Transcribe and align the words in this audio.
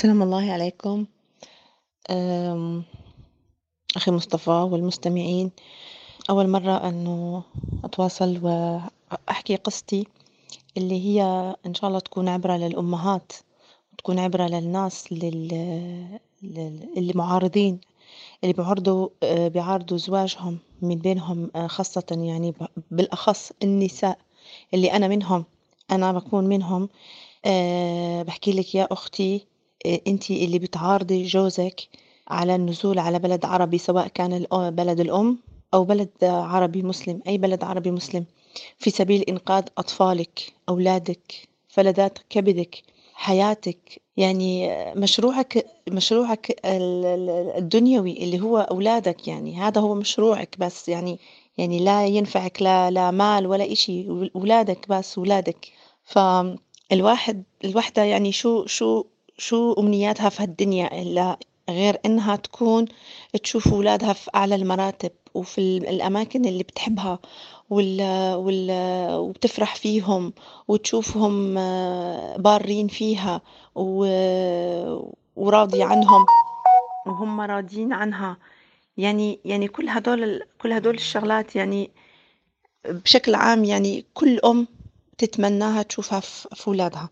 سلام 0.00 0.22
الله 0.22 0.52
عليكم. 0.52 1.06
أخي 3.96 4.10
مصطفى 4.10 4.50
والمستمعين، 4.50 5.50
أول 6.30 6.48
مرة 6.48 6.88
إنه 6.88 7.42
أتواصل 7.84 8.38
وأحكي 8.42 9.56
قصتي 9.56 10.06
اللي 10.76 11.04
هي 11.06 11.22
إن 11.66 11.74
شاء 11.74 11.88
الله 11.88 12.00
تكون 12.00 12.28
عبرة 12.28 12.56
للأمهات، 12.56 13.32
وتكون 13.92 14.18
عبرة 14.18 14.46
للناس 14.46 15.12
لل 15.12 15.48
لل 16.42 16.88
اللي 16.96 17.12
معارضين 17.14 17.80
اللي 18.44 18.52
بيعارضوا 18.54 19.08
بيعارضوا 19.48 19.96
زواجهم 19.96 20.58
من 20.82 20.94
بينهم 20.96 21.50
خاصة 21.66 22.06
يعني 22.10 22.54
بالأخص 22.90 23.52
النساء 23.62 24.18
اللي 24.74 24.92
أنا 24.92 25.08
منهم، 25.08 25.44
أنا 25.90 26.12
باكون 26.12 26.44
منهم. 26.44 26.88
باحكي 28.24 28.52
لِك 28.52 28.74
يا 28.74 28.88
أختي 28.92 29.49
أنتِ 29.86 30.30
اللي 30.30 30.58
بتعارضي 30.58 31.22
جوزك 31.22 31.80
على 32.28 32.54
النزول 32.54 32.98
على 32.98 33.18
بلد 33.18 33.44
عربي 33.44 33.78
سواء 33.78 34.08
كان 34.08 34.46
بلد 34.52 35.00
الأم 35.00 35.38
أو 35.74 35.84
بلد 35.84 36.10
عربي 36.22 36.82
مسلم، 36.82 37.20
أي 37.26 37.38
بلد 37.38 37.64
عربي 37.64 37.90
مسلم 37.90 38.24
في 38.78 38.90
سبيل 38.90 39.22
إنقاذ 39.22 39.64
أطفالك، 39.78 40.52
أولادك، 40.68 41.48
فلذات 41.68 42.18
كبدك، 42.30 42.82
حياتك، 43.14 44.00
يعني 44.16 44.70
مشروعك 44.96 45.66
مشروعك 45.88 46.50
ال 46.64 47.04
ال 47.06 47.30
الدنيوي 47.56 48.24
اللي 48.24 48.40
هو 48.40 48.58
أولادك 48.58 49.28
يعني 49.28 49.56
هذا 49.56 49.80
هو 49.80 49.94
مشروعك 49.94 50.56
بس 50.58 50.88
يعني 50.88 51.18
يعني 51.58 51.78
لا 51.84 52.06
ينفعك 52.06 52.62
لا 52.62 52.90
لا 52.90 53.10
مال 53.10 53.46
ولا 53.46 53.72
إشي 53.72 54.08
ولادك 54.34 54.88
بس 54.88 55.18
ولادك، 55.18 55.68
فالواحد 56.04 57.44
الوحدة 57.64 58.02
يعني 58.04 58.32
شو 58.32 58.66
شو 58.66 59.04
شو 59.40 59.72
أمنياتها 59.72 60.28
في 60.28 60.42
هالدنيا 60.42 61.02
إلا 61.02 61.38
غير 61.70 62.00
إنها 62.06 62.36
تكون 62.36 62.84
تشوف 63.42 63.72
ولادها 63.72 64.12
في 64.12 64.30
أعلى 64.34 64.54
المراتب 64.54 65.10
وفي 65.34 65.58
ال 65.58 65.88
الأماكن 65.88 66.44
اللي 66.44 66.62
بتحبها 66.62 67.18
وال 67.70 68.00
وال 68.34 68.70
وبتفرح 69.18 69.74
فيهم 69.76 70.32
وتشوفهم 70.68 71.54
بارين 72.36 72.88
فيها 72.88 73.40
و 73.74 74.04
وراضية 75.36 75.84
عنهم 75.84 76.26
وهم 77.06 77.40
راضيين 77.40 77.92
عنها، 77.92 78.36
يعني 78.96 79.38
يعني 79.44 79.68
كل 79.68 79.88
هدول 79.88 80.42
كل 80.62 80.72
هدول 80.72 80.94
الشغلات 80.94 81.56
يعني 81.56 81.90
بشكل 82.84 83.34
عام 83.34 83.64
يعني 83.64 84.04
كل 84.14 84.38
أم 84.44 84.66
تتمناها 85.18 85.82
تشوفها 85.82 86.20
في 86.20 86.70
ولادها، 86.70 87.08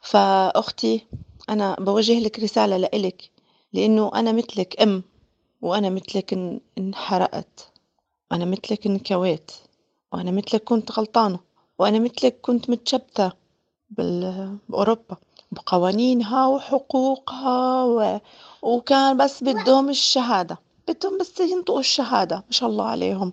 فأختي 0.00 1.06
أنا 1.50 1.76
باوجه 1.80 2.18
لِك 2.20 2.38
رسالة 2.38 2.76
لإلِك 2.76 3.30
لإنه 3.72 4.10
أنا 4.14 4.32
متلِك 4.32 4.82
أم 4.82 5.02
وأنا 5.62 5.90
متلِك 5.90 6.32
ان 6.32 6.60
انحرقت، 6.78 7.68
وأنا 8.30 8.44
متلِك 8.44 8.86
انكويت، 8.86 9.50
وأنا 10.12 10.30
متلِك 10.30 10.64
كنت 10.64 10.92
غلطانة، 10.92 11.40
وأنا 11.78 11.98
متلِك 11.98 12.40
كنت 12.40 12.70
متشبتة 12.70 13.32
بأوروبا 13.90 15.16
بقوانينها 15.52 16.46
وحقوقها 16.46 17.84
و 17.84 18.20
وكان 18.62 19.16
بس 19.16 19.44
بدّهم 19.44 19.90
الشهادة، 19.90 20.58
بدّهم 20.88 21.18
بس 21.18 21.40
ينطقوا 21.40 21.80
الشهادة 21.80 22.36
ما 22.36 22.50
شاء 22.50 22.68
الله 22.68 22.84
عليهم، 22.84 23.32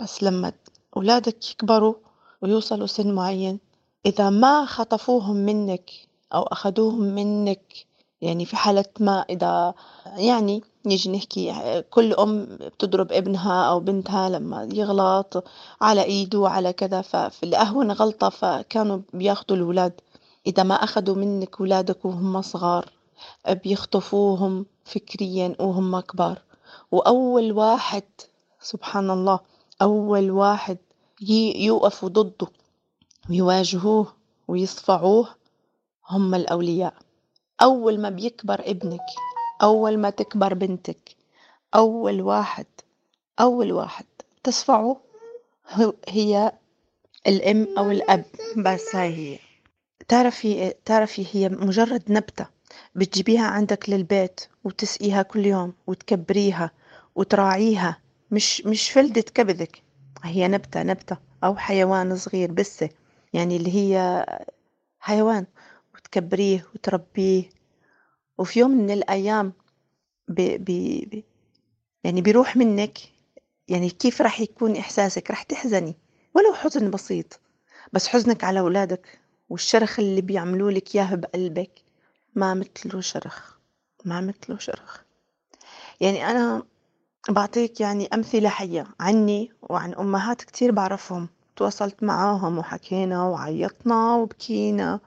بس 0.00 0.22
لمّا 0.22 0.52
ولادك 0.96 1.50
يكبروا 1.50 1.94
ويوصلوا 2.42 2.86
سن 2.86 3.14
معين 3.14 3.60
إذا 4.06 4.30
ما 4.30 4.64
خطفوهم 4.64 5.36
منِك 5.36 5.90
أو 6.34 6.42
أخدوهم 6.42 7.00
منِك. 7.00 7.86
يعني 8.20 8.44
في 8.44 8.56
حالة 8.56 8.84
ما 9.00 9.24
إذا 9.30 9.74
يعني 10.16 10.62
نيجي 10.86 11.10
نحكي 11.10 11.82
كل 11.90 12.14
أم 12.14 12.44
بتضرب 12.60 13.12
ابنها 13.12 13.64
أو 13.64 13.80
بنتها 13.80 14.28
لمّا 14.28 14.68
يغلط 14.72 15.44
على 15.80 16.02
إيده 16.02 16.48
على 16.48 16.72
كذا، 16.72 17.00
ففي 17.02 17.56
أهون 17.56 17.92
غلطة 17.92 18.28
فكانوا 18.28 18.98
بياخدوا 19.12 19.56
الولاد، 19.56 20.00
إذا 20.46 20.62
ما 20.62 20.74
أخدوا 20.74 21.14
منِك 21.14 21.60
ولادك 21.60 22.04
وهم 22.04 22.42
صغار 22.42 22.92
بيخطفوهم 23.48 24.66
فكريًا 24.84 25.56
وهم 25.60 26.00
كبار، 26.00 26.38
وأول 26.92 27.52
واحد 27.52 28.04
سبحان 28.60 29.10
الله 29.10 29.40
أول 29.82 30.30
واحد 30.30 30.78
يوقفوا 31.56 32.08
ضده 32.08 32.46
ويواجهوه 33.30 34.06
ويصفعوه 34.48 35.28
هم 36.08 36.34
الأولياء، 36.34 36.94
أول 37.62 38.00
ما 38.00 38.10
بيكبر 38.10 38.60
ابنك، 38.70 39.06
أول 39.62 39.98
ما 39.98 40.10
تكبر 40.10 40.54
بنتك، 40.54 41.16
أول 41.74 42.20
واحد 42.22 42.66
أول 43.40 43.72
واحد. 43.72 44.04
تصفعه؟ 44.44 45.00
هي 46.08 46.52
الأم 47.26 47.68
أو 47.78 47.90
الأب. 47.90 48.24
بس 48.56 48.96
هاي 48.96 49.14
هي، 49.14 49.38
تعرفي 50.08 50.74
تعرفي 50.84 51.26
هي 51.32 51.48
مجرد 51.48 52.02
نبتة 52.08 52.46
بتجيبيها 52.94 53.46
عندك 53.46 53.90
للبيت 53.90 54.40
وتسقيها 54.64 55.22
كل 55.22 55.46
يوم 55.46 55.72
وتكبريها 55.86 56.70
وتراعيها. 57.14 57.98
مش 58.30 58.66
مش 58.66 58.90
فلدة 58.90 59.22
كبدك. 59.22 59.82
هي 60.24 60.48
نبتة 60.48 60.82
نبتة 60.82 61.16
أو 61.44 61.56
حيوان 61.56 62.16
صغير 62.16 62.52
بسّة 62.52 62.90
يعني 63.32 63.56
اللي 63.56 63.74
هي 63.74 64.26
حيوان. 65.00 65.46
وتكبريه 66.16 66.66
وتربيه. 66.74 67.50
وفي 68.38 68.60
يوم 68.60 68.70
من 68.70 68.90
الأيام 68.90 69.52
ب 70.28 70.40
ب 70.40 70.70
ب 71.10 71.22
يعني 72.04 72.20
بيروح 72.22 72.56
منِك 72.56 72.98
يعني 73.68 73.90
كيف 73.90 74.22
راح 74.22 74.40
يكون 74.40 74.76
إحساسِك؟ 74.76 75.30
راح 75.30 75.42
تحزني 75.42 75.94
ولو 76.34 76.54
حزن 76.54 76.90
بسيط، 76.90 77.40
بس 77.92 78.08
حزنك 78.08 78.44
على 78.44 78.60
ولادك 78.60 79.20
والشرخ 79.48 79.98
اللي 80.00 80.20
بيعملوا 80.20 80.70
لِك 80.70 80.94
إياه 80.96 81.14
بقلبك 81.14 81.70
ما 82.34 82.54
متله 82.54 83.00
شرخ، 83.00 83.58
ما 84.04 84.20
متله 84.20 84.58
شرخ، 84.58 85.02
يعني 86.00 86.30
أنا 86.30 86.62
باعطيك 87.28 87.80
يعني 87.80 88.06
أمثلة 88.14 88.48
حية 88.48 88.86
عني 89.00 89.52
وعن 89.62 89.94
أمهات 89.94 90.42
كتير 90.42 90.72
بعرفهم 90.72 91.28
تواصلت 91.56 92.02
معاهم 92.02 92.58
وحكينا 92.58 93.24
وعيطنا 93.28 94.14
وبكينا. 94.16 95.00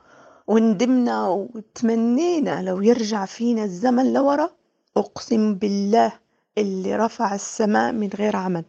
وندمنا 0.48 1.28
وتمنينا 1.28 2.62
لو 2.62 2.82
يرجع 2.82 3.26
فينا 3.26 3.64
الزمن 3.64 4.14
لورا 4.14 4.50
أقسم 4.98 5.56
بالله 5.56 6.14
اللي 6.58 6.96
رفع 6.96 7.36
السماء 7.36 7.92
من 7.92 8.10
غير 8.10 8.36
عمد. 8.36 8.66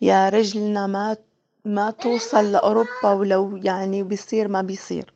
يا 0.00 0.28
رجلنا 0.28 0.86
ما 0.86 1.16
ما 1.64 1.90
توصل 1.90 2.52
لأوروبا 2.52 3.12
ولو 3.12 3.56
يعني 3.56 4.02
بيصير 4.02 4.48
ما 4.48 4.62
بيصير. 4.62 5.14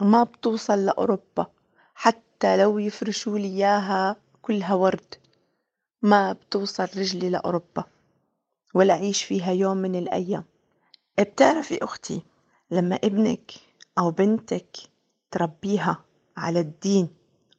ما 0.00 0.22
بتوصل 0.24 0.86
لأوروبا 0.86 1.46
حتى 1.94 2.56
لو 2.56 2.78
يفرشوا 2.78 3.38
لي 3.38 3.46
إياها 3.48 4.16
كلها 4.42 4.74
ورد. 4.74 5.14
ما 6.02 6.32
بتوصل 6.32 6.84
رجلي 6.96 7.30
لأوروبا 7.30 7.84
ولا 8.74 8.94
أعيش 8.94 9.24
فيها 9.24 9.52
يوم 9.52 9.76
من 9.76 9.94
الأيام. 9.96 10.44
بتعرفي 11.20 11.84
أختي 11.84 12.22
لما 12.70 12.98
ابنك 13.04 13.52
أو 13.98 14.10
بنتك 14.10 14.76
تربيها 15.30 16.04
على 16.36 16.60
الدين 16.60 17.08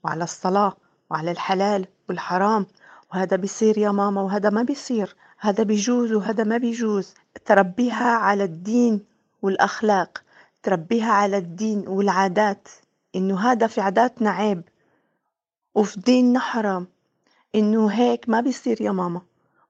وعلى 0.03 0.23
الصلاة 0.23 0.73
وعلى 1.09 1.31
الحلال 1.31 1.87
والحرام. 2.09 2.65
وهذا 3.11 3.35
بيصير 3.35 3.77
يا 3.77 3.91
ماما 3.91 4.21
وهذا 4.21 4.49
ما 4.49 4.63
بيصير. 4.63 5.15
هذا 5.39 5.63
بيجوز 5.63 6.11
وهذا 6.11 6.43
ما 6.43 6.57
بيجوز. 6.57 7.13
تربيها 7.45 8.09
على 8.09 8.43
الدين 8.43 9.05
والأخلاق. 9.41 10.23
تربيها 10.63 11.11
على 11.11 11.37
الدين 11.37 11.87
والعادات. 11.87 12.67
إنه 13.15 13.39
هذا 13.39 13.67
في 13.67 13.81
عاداتنا 13.81 14.29
عيب. 14.29 14.61
وفي 15.75 15.99
ديننا 15.99 16.39
حرام. 16.39 16.87
إنه 17.55 17.87
هيك 17.87 18.29
ما 18.29 18.41
بيصير 18.41 18.81
يا 18.81 18.91
ماما. 18.91 19.21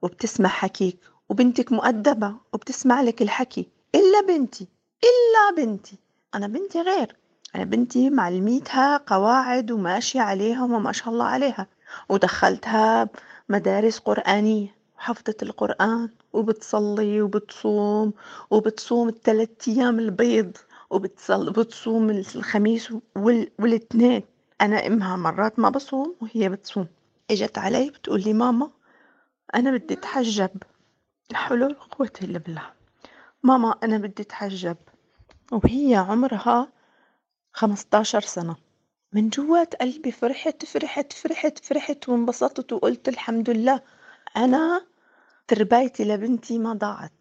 وبتسمع 0.02 0.50
حكيك. 0.50 1.00
وبنتك 1.30 1.72
مؤدبة. 1.72 2.36
وبتسمع 2.54 3.02
لك 3.02 3.22
الحكي. 3.22 3.68
إلا 3.96 4.22
بنتي. 4.28 4.68
إلا 5.04 5.66
بنتي. 5.66 5.96
أنا 6.36 6.48
بنتي 6.48 6.82
غير. 6.82 7.21
أنا 7.56 7.64
بنتي 7.64 8.10
معلميتها 8.10 8.98
قواعد 8.98 9.72
وماشية 9.72 10.22
عليهم 10.22 10.74
وما 10.74 10.92
شاء 10.92 11.10
الله 11.10 11.26
عليها. 11.26 11.68
ودخلتها 12.10 13.10
مدارس 13.50 14.00
قرآنية 14.00 14.76
وحفظت 14.98 15.44
القرآن 15.44 16.10
وبتصلي 16.34 17.22
وبتصوم 17.22 18.14
وبتصوم 18.52 19.10
الثلاث 19.10 19.50
أيام 19.68 20.00
البيض 20.00 20.58
وبتصل 20.90 21.52
بتصوم 21.52 22.10
الخميس 22.10 22.94
وال... 23.16 23.50
والاثنين 23.60 24.24
أنا 24.62 24.88
إمها 24.88 25.16
مرات 25.16 25.60
ما 25.60 25.70
بصوم 25.70 26.16
وهي 26.22 26.50
بتصوم. 26.50 26.88
إجت 27.32 27.58
علي 27.58 27.90
بتقول 27.90 28.22
لي 28.22 28.34
ماما 28.34 28.70
أنا 29.56 29.72
بدي 29.72 29.94
أتحجب. 29.94 30.50
ولا 31.52 31.76
قوة 31.92 32.12
إلا 32.22 32.40
بالله. 32.40 32.70
ماما 33.44 33.76
أنا 33.84 33.98
بدي 33.98 34.24
أتحجب. 34.24 34.78
وهي 35.52 35.96
عمرها 35.96 36.68
خمستاشر 37.54 38.22
سنة. 38.22 38.56
من 39.14 39.30
جوّات 39.30 39.76
قلبي 39.76 40.12
فرحت، 40.12 40.66
فرحت، 40.66 41.14
فرحت، 41.14 41.60
فرحت 41.66 42.10
وانبسطت 42.10 42.74
وقُلت 42.74 43.10
الحمد 43.10 43.50
لله. 43.50 43.82
أنا 44.38 44.82
تربايتي 45.48 46.04
لبنتي 46.06 46.58
ما 46.60 46.74
ضاعت، 46.74 47.12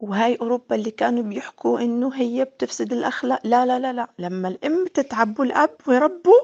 وهاي 0.00 0.36
أوروبا 0.36 0.76
اللي 0.76 0.90
كانوا 0.90 1.22
بيحكوا 1.22 1.80
إنه 1.80 2.14
هي 2.16 2.44
بتفسد 2.44 2.92
الأخلاق، 2.92 3.40
لا، 3.46 3.66
لا، 3.66 3.78
لا، 3.78 3.92
لأ، 3.92 4.10
لمّا 4.18 4.48
الأم 4.48 4.86
تتعب 4.94 5.40
والأب 5.40 5.76
ويربوا 5.88 6.40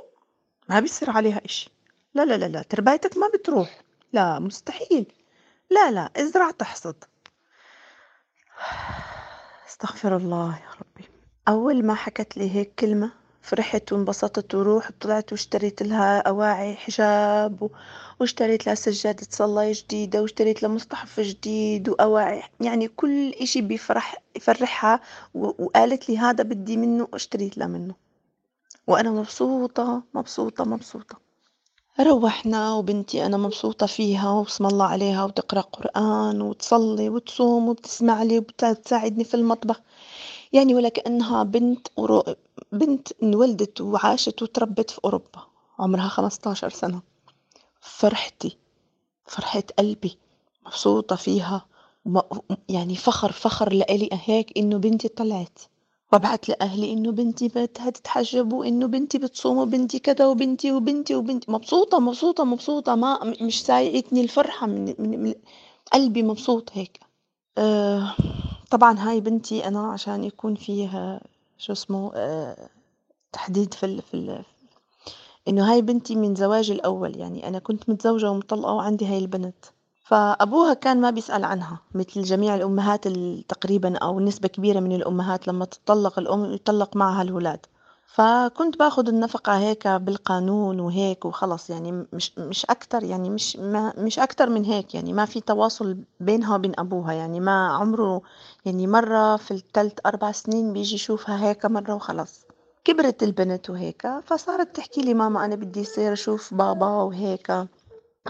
ما 0.69 0.81
بيصير 0.81 1.11
عليها 1.11 1.43
إشي، 1.45 1.71
لا، 2.15 2.25
لا، 2.27 2.39
لا، 2.39 2.47
لا، 2.47 2.63
تربايتك 2.63 3.19
ما 3.19 3.29
بتروح، 3.35 3.81
لا 4.13 4.39
مستحيل، 4.39 5.13
لا، 5.71 5.91
لا، 5.91 6.11
ازرع 6.17 6.51
تحصد. 6.51 7.05
استغفر 9.69 10.17
الله 10.17 10.57
يا. 10.57 10.76
أول 11.49 11.85
ما 11.85 11.95
حكت 11.95 12.37
لي 12.37 12.51
هيك 12.55 12.73
كلمة 12.79 13.11
فرحت 13.43 13.93
وانبسطت 13.93 14.55
ورُحت 14.55 14.95
طلعت 15.01 15.33
واشتريت 15.33 15.83
لها 15.83 16.19
أواعي 16.19 16.77
حجاب 16.77 17.63
و 17.63 17.69
واشتريت 18.21 18.67
لها 18.67 18.75
سجادة 18.75 19.27
صلاة 19.31 19.73
جديدة 19.73 20.23
واشتريت 20.23 20.63
لها 20.63 20.71
مصطحف 20.71 21.21
جديد 21.21 21.89
وأواعي. 21.89 22.43
يعني 22.61 22.89
كل 22.89 23.31
إشي 23.31 23.61
بيفرح 23.61 24.23
يفرحها 24.37 25.01
و 25.35 25.65
وقالت 25.65 26.09
لي 26.09 26.19
هذا 26.19 26.45
بدي 26.45 26.77
منه 26.77 27.09
اشتريت 27.15 27.59
لها 27.59 27.67
منه، 27.67 27.95
وأنا 28.87 29.11
مبسوطة، 29.11 30.03
مبسوطة، 30.15 30.65
مبسوطة. 30.65 31.17
روّحنا 32.01 32.75
وبنتي 32.75 33.27
أنا 33.27 33.37
مبسوطة 33.37 33.87
فيها 33.87 34.31
واسم 34.31 34.67
الله 34.67 34.87
عليها 34.87 35.25
وتقرأ 35.25 35.61
قرآن 35.61 36.43
وتصلي 36.43 37.09
وتصوم 37.09 37.69
وبتسمع 37.69 38.23
لي 38.23 38.39
وبت 38.39 38.65
تساعدني 38.65 39.25
في 39.25 39.35
المطبخ، 39.35 39.81
يعني 40.57 40.75
ولا 40.75 40.89
كأنها 40.89 41.43
بنت 41.43 41.87
أورو 41.99 42.23
بنت 42.73 43.09
انولدت 43.23 43.81
وعاشت 43.81 44.43
واتربت 44.43 44.91
في 44.91 45.01
أوروبا، 45.05 45.43
عمرها 45.79 46.09
15 46.09 46.71
سنة. 46.71 47.01
فرحتي، 47.81 48.57
فرحة 49.27 49.63
قلبي، 49.79 50.19
مبسوطة 50.67 51.17
فيها 51.17 51.67
يعني 52.69 52.97
فخر، 52.97 53.33
فخر 53.33 53.73
لإلي 53.73 54.09
هيك 54.13 54.59
إنه 54.59 54.79
بنتي 54.79 55.09
طلعت، 55.09 55.59
وابعت 56.13 56.49
لأهلي 56.49 56.93
إنه 56.93 57.13
بنتي 57.13 57.49
بدها 57.49 57.91
تتحجب 57.91 58.53
وإنه 58.53 58.87
بنتي 58.87 59.19
بتصوم 59.19 59.59
وبنتي 59.59 59.99
كذا 59.99 60.27
وبنتي، 60.27 60.73
وبنتي، 60.73 61.15
وبنتي، 61.15 61.51
مبسوطة، 61.53 61.99
مبسوطة، 61.99 62.45
مبسوطة. 62.45 62.95
ما 62.95 63.35
مش 63.43 63.63
سايقتني 63.65 64.21
الفرحة 64.21 64.67
من 64.67 64.95
من 64.99 65.23
من 65.23 65.35
قلبي 65.93 66.23
مبسوط 66.23 66.71
هيك. 66.73 67.01
آآ 67.59 68.09
طبعًا 68.71 68.99
هاي 68.99 69.21
بنتي 69.21 69.69
أنا 69.69 69.93
عشان 69.93 70.25
يكون 70.25 70.55
فيها 70.55 71.21
شو 71.59 71.73
اسمه 71.73 72.13
آآ 72.15 72.69
تحديد 73.33 73.75
في 73.75 73.87
ال 73.87 74.03
في 74.03 74.15
ال 74.15 74.45
إنه 75.49 75.73
هاي 75.73 75.83
بنتي 75.83 76.17
من 76.17 76.35
زواجي 76.35 76.73
الأول، 76.73 77.17
يعني 77.17 77.49
أنا 77.49 77.59
كنت 77.59 77.89
متزوجة 77.91 78.31
ومطلقة 78.31 78.73
وعندي 78.73 79.07
هاي 79.07 79.19
البنت، 79.19 79.55
فأبوها 80.05 80.75
كان 80.75 81.01
ما 81.01 81.11
بيسأل 81.11 81.45
عنها 81.45 81.79
مثل 81.95 82.23
جميع 82.23 82.55
الأمهات 82.55 83.07
ال 83.07 83.45
تقريبًا 83.49 83.97
أو 83.99 84.21
نسبة 84.21 84.49
كبيرة 84.49 84.81
من 84.81 84.93
الأمهات 84.93 85.49
لمّا 85.49 85.65
تطلّق 85.65 86.19
الأم 86.19 86.53
يطلّق 86.53 86.97
معها 86.97 87.23
الولاد، 87.23 87.67
فكنت 88.17 88.79
باخد 88.79 89.09
النفقة 89.09 89.59
هيك 89.59 89.89
بالقانون 89.89 90.81
وهيك 90.81 91.25
وخلص 91.25 91.71
يعني 91.71 92.07
مش 92.13 92.39
مش 92.39 92.67
أكتر 92.67 93.05
يعني 93.05 93.31
مش 93.31 93.57
ما 93.57 93.93
مش 93.99 94.19
أكتر 94.19 94.51
من 94.51 94.65
هيك 94.65 94.95
يعني 94.95 95.13
ما 95.13 95.25
في 95.25 95.41
تواصل 95.41 95.97
بينها 96.21 96.55
وبين 96.55 96.73
أبوها، 96.79 97.13
يعني 97.13 97.41
ما 97.41 97.69
عمره 97.69 98.23
يعني 98.65 98.87
مرّة 98.87 99.37
في 99.37 99.59
ال3 99.59 99.91
4 100.07 100.33
سنين 100.33 100.73
بييجي 100.73 100.95
يشوفها 100.95 101.49
هيك 101.49 101.67
مرّة 101.67 101.95
وخلاص. 101.95 102.47
كبرت 102.85 103.23
البنت 103.23 103.71
وهيك 103.71 104.07
فصارت 104.25 104.77
تحكي 104.77 105.01
لي 105.01 105.15
ماما 105.15 105.45
أنا 105.45 105.55
بدي 105.55 105.81
يصير 105.81 106.13
أشوف 106.13 106.55
بابا 106.55 106.87
وهيك 106.87 107.53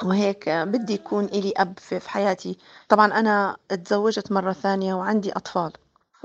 وهيك 0.05 0.49
بدي 0.49 0.95
يكون 0.95 1.25
إلي 1.25 1.53
أب 1.57 1.79
في 1.79 2.11
حياتي 2.11 2.59
طبعا 2.89 3.07
أنا 3.07 3.57
اتزوجت 3.71 4.33
مرة 4.33 4.53
ثانية 4.53 4.95
وعندي 4.95 5.33
أطفال 5.33 5.73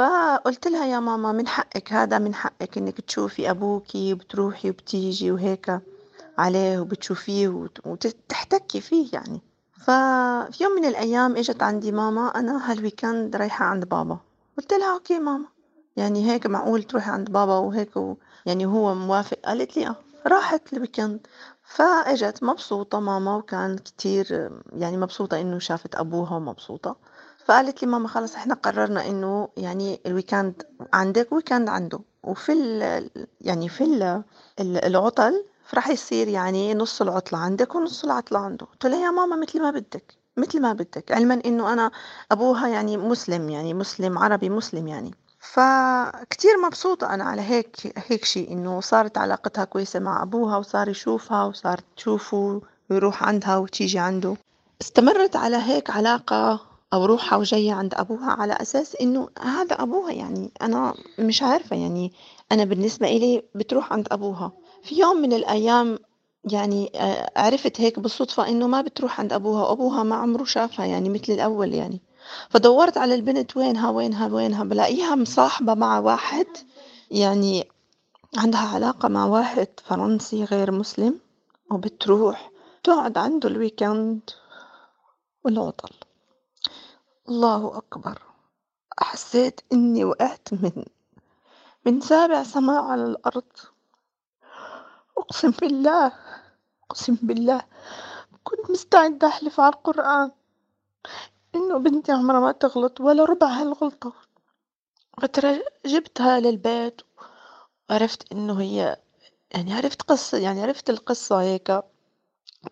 فقلت 0.05 0.67
لها 0.67 0.85
يا 0.85 0.99
ماما 0.99 1.31
من 1.31 1.47
حقك 1.47 1.93
هذا 1.93 2.19
من 2.19 2.33
حقك 2.35 2.77
إنك 2.77 3.01
تشوفي 3.01 3.49
أبوكي 3.49 4.13
وبتروحي 4.13 4.69
وبتيجي 4.69 5.31
وهيك 5.31 5.79
عليه 6.37 6.79
وبتشوفيه 6.79 7.47
وت- 7.47 7.87
وتحتكي 7.87 8.81
فيه 8.81 9.09
يعني. 9.13 9.41
ففي 9.85 10.63
يوم 10.63 10.71
من 10.75 10.85
الأيام 10.85 11.35
إجت 11.37 11.63
عندي 11.63 11.91
ماما 11.91 12.27
أنا 12.27 12.71
هال 12.71 12.86
weekend 12.86 13.35
رايحة 13.35 13.65
عند 13.65 13.85
بابا. 13.89 14.17
قلت 14.57 14.73
لها 14.73 14.93
okay 14.93 15.19
ماما. 15.19 15.45
يعني 15.97 16.31
هيك 16.31 16.45
معقول 16.47 16.83
تروحي 16.83 17.11
عند 17.11 17.31
بابا 17.31 17.57
وهيك 17.57 17.97
و... 17.97 18.15
يعني 18.45 18.65
هو 18.65 18.95
موافق؟ 18.95 19.37
قالت 19.45 19.77
لي 19.77 19.87
آه. 19.87 19.95
راحت 20.27 20.73
ال 20.73 20.80
weekend 20.80 21.27
فإجت 21.63 22.43
مبسوطة 22.43 22.99
ماما 22.99 23.35
وكان 23.35 23.77
كتير 23.77 24.51
يعني 24.73 24.97
مبسوطة 24.97 25.41
إنه 25.41 25.59
شافت 25.59 25.95
أبوها 25.95 26.35
ومبسوطة. 26.35 26.95
فقالت 27.51 27.83
لي 27.83 27.87
ماما 27.89 28.07
خلص 28.07 28.35
إحنا 28.35 28.55
قررنا 28.55 29.07
إنه 29.07 29.49
يعني 29.57 29.99
ال 30.05 30.13
weekend 30.13 30.63
عندك 30.93 31.31
weekend 31.31 31.69
عنده. 31.69 31.99
وفي 32.23 32.51
ال... 32.53 33.09
يعني 33.41 33.69
في 33.69 33.83
ال... 33.83 34.03
ال- 34.59 34.85
العطل 34.85 35.45
راح 35.73 35.89
يصير 35.89 36.27
يعني 36.27 36.73
نص 36.73 37.01
العطلة 37.01 37.39
عندك 37.39 37.75
ونص 37.75 38.03
العطلة 38.03 38.39
عنده. 38.39 38.65
قلت 38.65 38.85
لها 38.85 39.05
يا 39.05 39.11
ماما 39.11 39.35
مثل 39.35 39.61
ما 39.61 39.71
بدك 39.71 40.13
مثل 40.37 40.61
ما 40.61 40.73
بدك. 40.73 41.11
علما 41.11 41.41
إنه 41.45 41.73
أنا 41.73 41.91
أبوها 42.31 42.67
يعني 42.67 42.97
مسلم 42.97 43.49
يعني 43.49 43.73
مسلم 43.73 44.17
عربي 44.17 44.49
مسلم 44.49 44.87
يعني. 44.87 45.11
فكتير 45.39 46.57
مبسوطة 46.65 47.13
أنا 47.13 47.23
على 47.23 47.41
هيك 47.41 47.93
هيك 48.07 48.25
شيء 48.25 48.51
إنه 48.51 48.81
صارت 48.81 49.17
علاقتها 49.17 49.63
كويسة 49.63 49.99
مع 49.99 50.23
أبوها 50.23 50.57
وصار 50.57 50.89
يشوفها 50.89 51.43
وصارت 51.43 51.83
تشوفه 51.97 52.61
ويروح 52.89 53.23
عندها 53.23 53.57
وتيجي 53.57 53.99
عنده. 53.99 54.35
استمرت 54.81 55.35
على 55.35 55.57
هيك 55.57 55.89
علاقة 55.89 56.70
أو 56.93 57.05
روحها 57.05 57.37
وجاية 57.37 57.73
عند 57.73 57.93
أبوها 57.93 58.31
على 58.31 58.53
أساس 58.53 58.95
إنه 58.95 59.29
هذا 59.41 59.73
أبوها 59.81 60.11
يعني 60.11 60.51
أنا 60.61 60.93
مش 61.19 61.43
عارفة 61.43 61.75
يعني 61.75 62.13
أنا 62.51 62.63
بالنسبة 62.63 63.07
إلي 63.07 63.43
بتروح 63.55 63.93
عند 63.93 64.07
أبوها. 64.11 64.51
في 64.83 64.99
يوم 64.99 65.17
من 65.17 65.33
الأيام 65.33 65.99
يعني 66.51 66.91
آه، 66.95 67.31
عرفت 67.35 67.81
هيك 67.81 67.99
بالصدفة 67.99 68.49
إنه 68.49 68.67
ما 68.67 68.81
بتروح 68.81 69.19
عند 69.19 69.33
أبوها 69.33 69.63
وأبوها 69.63 70.03
ما 70.03 70.15
عمره 70.15 70.43
شافها 70.43 70.85
يعني 70.85 71.09
مثل 71.09 71.33
الأول 71.33 71.73
يعني. 71.73 72.01
فدورت 72.49 72.97
على 72.97 73.15
البنت 73.15 73.57
وينها 73.57 73.89
وينها 73.89 74.27
وينها 74.27 74.63
بلاقيها 74.63 75.15
مصاحبة 75.15 75.73
مع 75.73 75.99
واحد 75.99 76.47
يعني 77.11 77.67
عندها 78.37 78.75
علاقة 78.75 79.07
مع 79.09 79.25
واحد 79.25 79.67
فرنسي 79.83 80.43
غير 80.43 80.71
مسلم 80.71 81.19
وبتروح 81.71 82.51
تقعد 82.83 83.17
عنده 83.17 83.49
الويكند 83.49 84.19
والعطل. 85.43 85.89
الله 87.31 87.77
أكبر. 87.77 88.21
حسيت 88.99 89.61
إني 89.73 90.03
وقعت 90.05 90.53
من 90.53 90.85
من 91.85 92.01
سابع 92.01 92.43
سماء 92.43 92.83
على 92.83 93.03
الأرض. 93.03 93.51
أقسم 95.17 95.51
بالله 95.51 96.11
أقسم 96.83 97.17
بالله 97.21 97.61
كنت 98.43 98.71
مستعدة 98.71 99.27
أحلف 99.27 99.59
على 99.59 99.73
القرآن. 99.73 100.31
إنه 101.55 101.77
بنتي 101.77 102.11
عمرها 102.11 102.39
ما 102.39 102.51
تغلط 102.51 103.01
ولا 103.01 103.25
ربع 103.25 103.47
هالغلطة. 103.47 104.13
جبتها 105.85 106.39
للبيت 106.39 107.01
وعرفت 107.89 108.31
إنه 108.31 108.61
هي 108.61 108.97
يعني 109.51 109.73
عرفت 109.73 110.01
قصة 110.01 110.37
يعني 110.37 110.61
عرفت 110.61 110.89
القصة 110.89 111.41
هيك. 111.41 111.71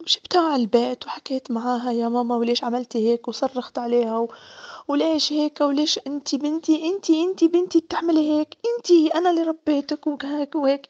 وجبتها 0.01 0.41
على 0.53 0.62
البيت 0.62 1.05
وحكيت 1.05 1.51
معاها 1.51 1.91
يا 1.91 2.10
ماما 2.10 2.36
وليش 2.36 2.63
عملتي 2.63 3.08
هيك 3.10 3.27
وصرخت 3.27 3.77
عليها 3.79 4.17
و... 4.17 4.34
وليش 4.88 5.34
هيك 5.34 5.62
وليش 5.62 6.00
انتي 6.08 6.38
بنتي 6.38 6.89
انتي 6.89 7.24
انتي 7.24 7.48
بنتي 7.48 7.79
بتعملي 7.79 8.29
هيك 8.31 8.58
انتي 8.77 9.08
أنا 9.15 9.29
اللي 9.29 9.43
ربيتك 9.43 10.08
وهيك 10.08 10.55
وهيك. 10.55 10.88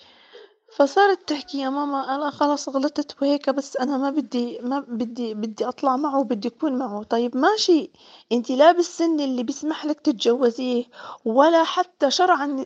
فصارت 0.78 1.30
تحكي 1.30 1.60
يا 1.60 1.70
ماما 1.70 2.16
أنا 2.16 2.30
خلص 2.32 2.70
غلطت 2.70 3.22
وهيك 3.22 3.50
بس 3.50 3.78
أنا 3.78 3.98
ما 3.98 4.10
بدي 4.10 4.60
ما 4.60 4.80
بدي 4.80 5.34
بدي 5.34 5.66
أطلع 5.68 5.98
معه 5.98 6.20
وبدي 6.20 6.48
أكون 6.48 6.76
معه. 6.78 7.04
طيب 7.04 7.38
ماشي 7.38 7.92
انتي 8.32 8.56
لا 8.56 8.72
بالسن 8.72 9.20
اللي 9.20 9.44
بيسمح 9.44 9.86
لك 9.86 10.00
تتجوزيه 10.02 10.86
ولا 11.26 11.64
حتى 11.64 12.12
شرعا 12.12 12.66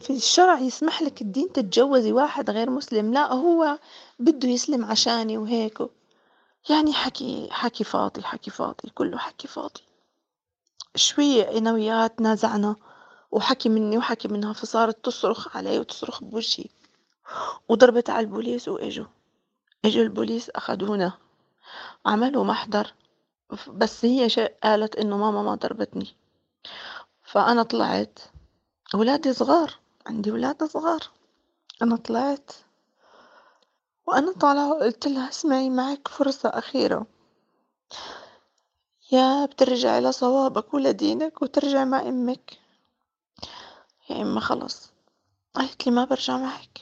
في 0.00 0.10
الشرع 0.10 0.58
يسمح 0.58 1.02
لك 1.02 1.22
الدين 1.22 1.52
تتجوزي 1.52 2.12
واحد 2.12 2.50
غير 2.50 2.70
مسلم. 2.70 3.12
لا 3.12 3.32
هو 3.32 3.78
بده 4.18 4.48
يسلم 4.48 4.84
عشاني 4.84 5.38
وهيك. 5.38 5.78
يعني 6.70 6.92
حكي 6.92 7.48
حكي 7.50 7.84
فاضي 7.84 8.22
حكي 8.22 8.50
فاضي 8.50 8.90
كله 8.94 9.18
حكي 9.18 9.48
فاضي. 9.48 9.80
شوي 10.94 11.58
أنا 11.58 11.72
وياها 11.72 12.06
تنازعنا 12.06 12.76
وحكي 13.30 13.68
مني 13.68 13.98
وحكي 13.98 14.28
منها 14.28 14.52
فصارت 14.52 15.04
تصرخ 15.04 15.56
علي 15.56 15.78
وتصرخ 15.78 16.24
بوجهي. 16.24 16.66
وضربت 17.68 18.10
على 18.10 18.20
البوليس 18.20 18.68
وإجوا. 18.68 19.06
إجوا 19.84 20.02
البوليس 20.02 20.50
أخدونا 20.50 21.12
عملوا 22.06 22.44
محضر. 22.44 22.94
بس 23.68 24.04
هي 24.04 24.28
قالت 24.62 24.96
إنه 24.96 25.16
ماما 25.16 25.42
ما 25.42 25.54
ضربتني. 25.54 26.14
فأنا 27.22 27.62
طلعت. 27.62 28.18
أولادي 28.94 29.32
صغار 29.32 29.74
عندي 30.06 30.30
أولاد 30.30 30.64
صغار. 30.64 31.00
أنا 31.82 31.96
طلعت 31.96 32.50
وأنا 34.06 34.32
طالعة 34.32 34.74
قُلت 34.74 35.08
لها 35.08 35.28
اسمعي 35.28 35.70
معك 35.70 36.08
فرصة 36.08 36.48
أخيرة. 36.48 37.06
يا 39.12 39.46
بترجعي 39.46 40.00
لصوابك 40.00 40.74
ولدينك 40.74 41.42
وترجعي 41.42 41.84
مع 41.84 42.00
أمِك، 42.00 42.58
يا 44.10 44.22
إما 44.22 44.40
خلص، 44.40 44.90
قالت 45.54 45.86
لي 45.86 45.92
ما 45.92 46.04
برجع 46.04 46.36
معك، 46.36 46.80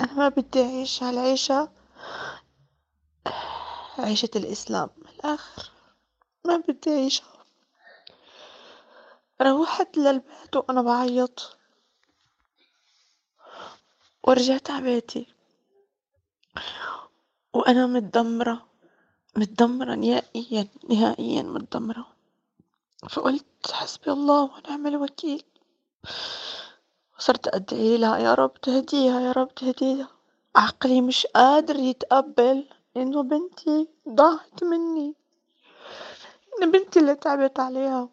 أنا 0.00 0.12
ما 0.12 0.28
بدي 0.28 0.62
أعيش 0.62 1.02
هالعيشة. 1.02 1.68
عيشة 3.98 4.30
الإسلام 4.36 4.90
من 4.96 5.08
الآخر. 5.08 5.70
ما 6.44 6.56
بدي 6.68 6.90
أعيشها، 6.90 7.39
روحت 9.42 9.96
للبيت 9.96 10.56
وأنا 10.56 10.82
بعيط. 10.82 11.56
ورجعت 14.24 14.70
ع 14.70 14.80
بيتي. 14.80 15.26
وأنا 17.54 17.86
متدمرة. 17.86 18.70
متدمرة 19.36 19.94
نهائيًا 19.94 20.68
نهائيًا 20.90 21.42
متدمرة، 21.42 22.06
فقُلت 23.10 23.72
حسبي 23.72 24.12
الله 24.12 24.42
ونعم 24.42 24.86
الوكيل، 24.86 25.42
وصرت 27.18 27.54
أدعي 27.54 27.96
لها 27.96 28.18
يا 28.18 28.34
رب 28.34 28.60
تهديها 28.60 29.20
يا 29.20 29.32
رب 29.32 29.54
تهديها، 29.54 30.08
عقلي 30.56 31.00
مش 31.00 31.26
قادر 31.26 31.76
يتقبل 31.76 32.68
إنه 32.96 33.22
بنتي 33.22 33.88
ضاعت 34.08 34.64
مني، 34.64 35.14
إن 36.62 36.70
بنتي 36.70 37.00
اللي 37.00 37.14
تعبت 37.14 37.60
عليها. 37.60 38.08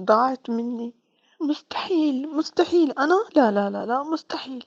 ضاعت 0.00 0.50
مني، 0.50 0.94
مستحيل 1.40 2.28
مستحيل. 2.36 2.90
أنا؟ 2.92 3.14
لا 3.36 3.50
لا 3.50 3.70
لا 3.70 3.86
لا 3.86 4.02
مستحيل. 4.02 4.64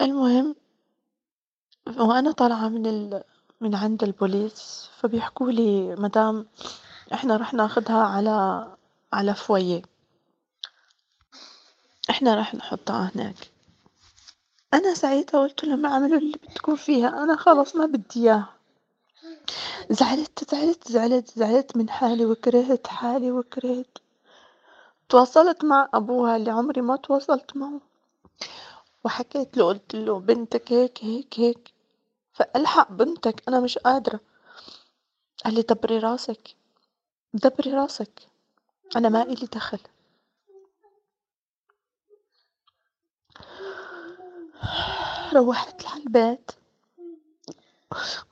المهم 0.00 0.56
وأنا 1.98 2.32
طالعة 2.32 2.68
من 2.68 2.86
ال 2.86 3.24
من 3.60 3.74
عند 3.74 4.02
البوليس 4.02 4.90
فبيحكوا 4.98 5.50
لي 5.50 5.96
مدام 5.96 6.46
إحنا 7.12 7.36
رح 7.36 7.54
ناخدها 7.54 8.02
على 8.02 8.68
على 9.12 9.34
فوية. 9.34 9.82
إحنا 12.10 12.34
رح 12.34 12.54
نحطها 12.54 13.10
هناك، 13.14 13.50
أنا 14.74 14.94
ساعتها 14.94 15.40
قُلت 15.40 15.64
لهم 15.64 15.86
اعملوا 15.86 16.18
اللي 16.18 16.38
بدكم 16.48 16.76
فيها. 16.76 17.08
أنا 17.08 17.36
خلص 17.36 17.76
ما 17.76 17.86
بدي 17.86 18.20
إياها، 18.20 18.57
زعلت 19.90 20.50
زعلت 20.50 20.88
زعلت 20.92 21.38
زعلت 21.38 21.76
من 21.76 21.90
حالي 21.90 22.26
وكرهت 22.26 22.86
حالي 22.86 23.30
وكرهت، 23.30 23.98
تواصلت 25.08 25.64
مع 25.64 25.88
أبوها 25.94 26.36
اللي 26.36 26.50
عمري 26.50 26.80
ما 26.80 26.96
تواصلت 26.96 27.56
معه، 27.56 27.80
وحكيت 29.04 29.56
له 29.56 29.64
قُلت 29.64 29.94
له 29.94 30.18
بنتك 30.20 30.72
هيك 30.72 31.04
هيك 31.04 31.40
هيك، 31.40 31.72
فألحق 32.32 32.92
بنتك 32.92 33.42
أنا 33.48 33.60
مش 33.60 33.78
قادرة، 33.78 34.20
قال 35.44 35.54
لي 35.54 35.62
دبري 35.62 35.98
راسك 35.98 36.56
دبري 37.34 37.74
راسك. 37.74 38.28
أنا 38.96 39.08
ما 39.08 39.22
إلي 39.22 39.46
دخل. 39.46 39.78
روحت 45.34 45.86
عالبيت 45.86 46.50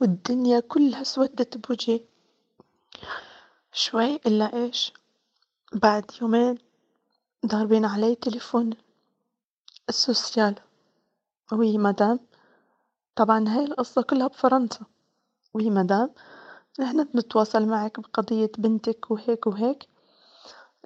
والدنيا 0.01 0.61
كلها 0.61 1.03
اسودت 1.03 1.69
بوجهي، 1.69 2.01
شوي 3.73 4.17
إلا 4.27 4.55
إيش؟ 4.57 4.93
بعد 5.73 6.05
يومين 6.23 6.59
ضاربين 7.47 7.85
علي 7.85 8.15
تليفون 8.15 8.71
السوسيال. 9.89 10.55
وي 11.53 11.79
مدام 11.79 12.21
طبعًا 13.17 13.49
هاي 13.49 13.65
القصة 13.65 14.03
كلها 14.03 14.27
بفرنسا، 14.27 14.81
وي 15.55 15.71
مدام 15.71 16.11
نحن 16.81 17.05
بنتواصل 17.05 17.67
معك 17.67 18.01
بقضية 18.01 18.53
بنتك 18.59 19.11
وهيك 19.11 19.47
وهيك، 19.47 19.89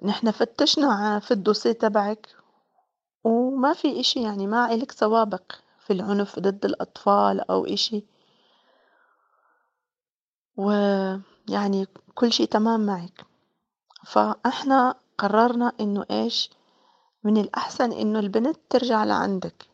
نحن 0.03 0.31
فتشنا 0.31 1.19
في 1.19 1.31
الدوسيه 1.31 1.71
تبعك. 1.71 2.35
وما 3.23 3.73
في 3.73 3.99
إشي 3.99 4.21
يعني 4.21 4.47
ما 4.47 4.73
إلك 4.73 4.91
سوابق 4.91 5.51
في 5.79 5.93
العنف 5.93 6.39
ضد 6.39 6.65
الأطفال 6.65 7.39
أو 7.51 7.65
إشي. 7.65 8.05
ويعني 10.61 11.87
كل 12.15 12.33
شي 12.33 12.45
تمام 12.45 12.85
معك، 12.85 13.25
فإحنا 14.05 14.95
قررنا 15.17 15.73
إنه 15.79 16.05
إيش؟ 16.11 16.49
من 17.23 17.37
الأحسن 17.37 17.91
إنه 17.91 18.19
البنت 18.19 18.59
ترجع 18.69 19.03
لعندك 19.03 19.65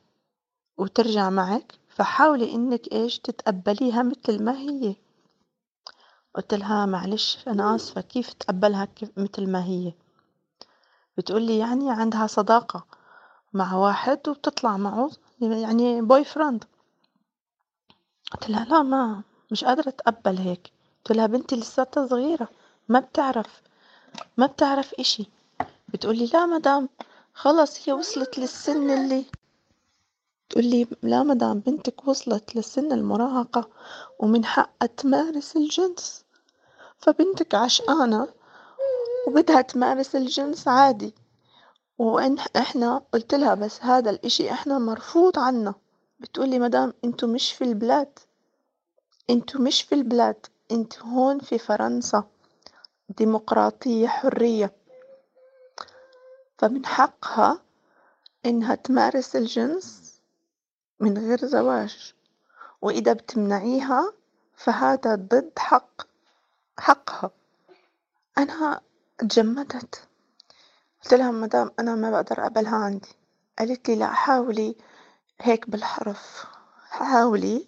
وترجع 0.78 1.30
معك، 1.30 1.74
فحاولي 1.90 2.56
إنك 2.56 2.92
إيش؟ 2.92 3.20
تتقبليها 3.20 4.04
متل 4.04 4.44
ما 4.44 4.58
هي، 4.58 4.96
قُلت 6.36 6.54
لها 6.54 6.86
معلش 6.86 7.38
أنا 7.48 7.76
آسفة 7.76 8.02
كيف 8.02 8.30
أتقبلها 8.30 8.86
كيف 8.86 9.10
متل 9.18 9.50
ما 9.50 9.64
هي؟ 9.64 9.94
بتقول 11.18 11.42
لي 11.42 11.58
يعني 11.58 11.92
عندها 11.92 12.28
صداقة 12.28 12.86
مع 13.54 13.76
واحد 13.76 14.30
وبتطلع 14.30 14.78
معه 14.78 15.12
يعني 15.42 16.02
boy 16.02 16.24
friend 16.24 16.60
قُلت 18.32 18.50
لها 18.50 18.66
لا 18.66 18.84
ما 18.84 19.24
مش 19.52 19.64
قادرة 19.64 19.90
أتقبل 19.90 20.38
هيك، 20.38 20.72
قُلت 21.08 21.18
لها 21.18 21.28
بنتي 21.28 21.56
لساتها 21.56 22.08
صغيرة 22.08 22.50
ما 22.90 23.00
بتعرف 23.00 23.62
ما 24.38 24.46
بتعرف 24.46 24.94
إشي، 24.94 25.30
بتقول 25.94 26.18
لي 26.18 26.26
لا 26.34 26.46
مدام 26.46 26.90
خلص 27.34 27.90
هي 27.90 27.94
وصلت 27.94 28.40
للسن 28.40 28.90
اللي 28.90 29.26
تقول 30.50 30.88
لا 31.04 31.24
مدام 31.24 31.60
بنتك 31.60 32.08
وصلت 32.08 32.56
لسن 32.56 32.92
المراهقة 32.92 33.70
ومن 34.20 34.46
حقها 34.46 34.88
تمارس 34.98 35.56
الجنس، 35.58 36.26
فبنتك 36.98 37.56
عشقانة 37.56 38.28
وبدها 39.28 39.62
تمارس 39.62 40.16
الجنس 40.16 40.68
عادي، 40.68 41.14
وإن 41.98 42.38
إحنا 42.58 43.02
قُلت 43.14 43.36
لها 43.36 43.54
بس 43.54 43.82
هذا 43.82 44.10
الإشي 44.10 44.52
إحنا 44.52 44.80
مرفوض 44.80 45.40
عنا، 45.40 45.74
بتقول 46.20 46.50
لي 46.50 46.60
مدام 46.60 46.94
أنتم 47.06 47.30
مش 47.30 47.54
في 47.54 47.64
البلاد. 47.64 48.20
أنتم 49.30 49.64
مش 49.64 49.82
في 49.82 49.96
البلاد. 49.96 50.46
أنتم 50.72 51.10
هون 51.10 51.40
في 51.40 51.58
فرنسا. 51.58 52.24
ديمقراطية 53.10 54.08
حرية، 54.08 54.74
فمن 56.58 56.86
حقها 56.86 57.62
إنها 58.46 58.76
تمارس 58.76 59.36
الجنس 59.36 60.14
من 61.00 61.18
غير 61.18 61.46
زواج، 61.46 62.14
وإذا 62.82 63.14
بتمنعيها 63.14 64.14
فهذا 64.56 65.16
ضد 65.16 65.52
حق 65.60 66.02
حقها، 66.80 67.32
أنا 68.38 68.82
اتجمدت 69.20 70.08
قُلت 71.04 71.14
لها 71.14 71.32
مدام 71.32 71.72
أنا 71.80 71.96
ما 71.96 72.12
بقدر 72.12 72.44
أقبلها 72.44 72.76
عندي، 72.76 73.16
قالت 73.60 73.90
لي 73.90 73.96
لأ 73.96 74.14
حاولي 74.14 74.76
هيك 75.42 75.70
بالحرف. 75.70 76.46
حاولي 76.90 77.68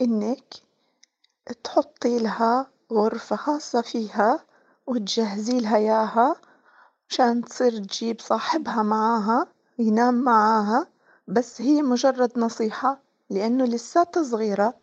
إنك 0.00 0.54
تحطي 1.52 2.18
لها 2.18 2.70
غرفة 2.92 3.36
خاصة 3.36 3.80
فيها 3.80 4.44
وتجهزي 4.86 5.60
لها 5.60 5.76
إياها 5.76 6.36
مشان 7.10 7.44
تصير 7.44 7.70
تجيب 7.78 8.20
صاحبها 8.20 8.82
معاها 8.82 9.46
ينام 9.78 10.14
معاها. 10.14 10.86
بس 11.28 11.60
هي 11.60 11.82
مجرد 11.82 12.38
نصيحة 12.38 13.00
لأنه 13.30 13.64
لساتها 13.64 14.22
صغيرة 14.22 14.74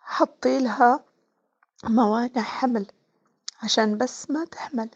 حطي 0.00 0.58
لها 0.58 1.04
موانع 1.84 2.42
حمل 2.42 2.86
عشان 3.62 3.98
بس 3.98 4.30
ما 4.30 4.44
تحمل. 4.44 4.90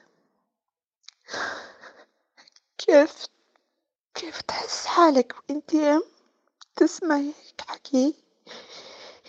كيف؟ 2.79 3.27
كيف 4.15 4.41
تحس 4.41 4.87
حالك 4.87 5.35
وإنتي 5.37 5.87
أم؟ 5.87 6.03
تسمعي 6.77 7.27
هيك 7.27 7.61
حكي. 7.61 8.15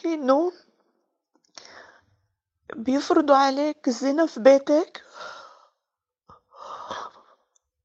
إنه 0.06 0.52
بيفرضوا 2.76 3.36
عليك 3.36 3.88
الزنا 3.88 4.26
في 4.26 4.40
بيتك 4.40 5.04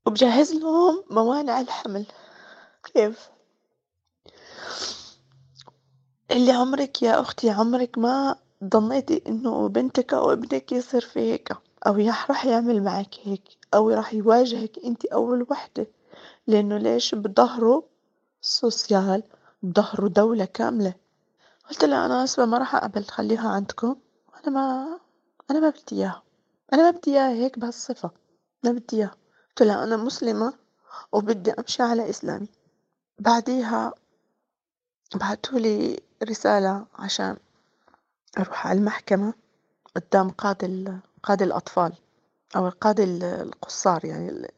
وبجهز 0.07 0.53
لهم 0.53 1.05
موانع 1.11 1.61
الحمل. 1.61 2.07
كيف؟ 2.95 3.31
اللي 6.31 6.53
عمرك 6.53 7.03
يا 7.03 7.21
أختي 7.21 7.51
عمرك 7.51 7.99
ما 7.99 8.37
ضنيتي 8.65 9.23
إنه 9.27 9.69
بنتك 9.69 10.15
أو 10.15 10.33
ابنك 10.33 10.73
يصير 10.73 11.01
في 11.01 11.21
هيك 11.21 11.53
أو 11.87 11.95
راح 12.29 12.47
يعمل 12.47 12.83
معك 12.83 13.15
هيك 13.23 13.43
أو 13.75 13.91
راح 13.91 14.15
يواجهك 14.15 14.79
إنتي 14.85 15.09
أول 15.09 15.47
وحدة 15.51 15.87
لأنه 16.47 16.79
ليش؟ 16.79 17.15
بضهروا 17.15 17.83
سوسيال 18.41 19.23
بضهروا 19.63 20.09
دولة 20.09 20.45
كاملة. 20.45 20.95
قلت 21.71 21.85
لها 21.85 22.07
أنا 22.07 22.25
آسفة 22.25 22.47
ما 22.47 22.59
راح 22.59 22.75
أقبل 22.75 23.05
خليها 23.05 23.49
عندكم. 23.49 23.97
أنا 24.47 24.55
ما 24.55 24.99
أنا 25.51 25.61
ما 25.61 25.71
بدي 25.71 25.83
إياها. 25.93 26.23
أنا 26.73 26.91
ما 26.91 26.99
بدي 26.99 27.11
إياها 27.11 27.33
هيك 27.33 27.59
بهالصفة. 27.59 28.11
ما 28.65 28.71
بدي 28.71 28.97
إياها. 28.97 29.17
قلت 29.49 29.63
لها 29.63 29.85
أنا 29.85 29.97
مسلمة 29.97 30.55
وبدي 31.13 31.53
أمشي 31.53 31.83
على 31.83 32.11
إسلامي. 32.11 32.49
بعديها 33.19 33.95
بعتوا 35.15 35.59
لي 35.59 36.01
رسالة 36.23 36.87
عشان 36.95 37.37
أروح 38.39 38.67
على 38.67 38.79
المحكمة 38.79 39.35
قدام 39.97 40.31
قاضي 40.31 40.99
قاضي 41.23 41.45
الأطفال 41.45 41.93
أو 42.57 42.69
قاضي 42.69 43.05
ال 43.05 43.25
القُصّار 43.25 44.05
يعني 44.05 44.29
ال 44.29 44.49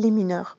les 0.00 0.10
mineurs. 0.10 0.56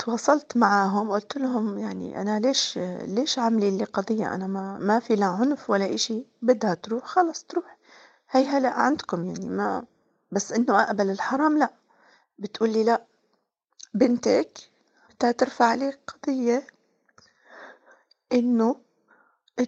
فتواصلت 0.00 0.56
معاهم 0.56 1.10
قُلت 1.10 1.36
لهم 1.36 1.78
يعني 1.78 2.20
أنا 2.20 2.40
ليش 2.40 2.78
ليش 3.02 3.38
عاملين 3.38 3.78
لي 3.78 3.84
قضية؟ 3.84 4.34
أنا 4.34 4.46
ما 4.46 4.78
ما 4.78 4.98
في 5.00 5.14
لا 5.16 5.26
عنف 5.26 5.70
ولا 5.70 5.94
إشي، 5.94 6.26
بدها 6.42 6.74
تروح 6.74 7.04
خلص 7.04 7.44
تروح، 7.44 7.78
هي 8.30 8.44
هلأ 8.46 8.68
عندكم 8.70 9.24
يعني 9.24 9.48
ما 9.48 9.84
بس 10.32 10.52
إنه 10.52 10.82
أقبل 10.82 11.10
الحرام 11.10 11.58
لأ، 11.58 11.74
بتقول 12.38 12.70
لي 12.70 12.84
لأ 12.84 13.06
بنتِك 13.94 14.58
بدها 15.10 15.32
ترفع 15.32 15.64
عليك 15.64 15.98
قضية 16.06 16.66
إنه 18.32 18.76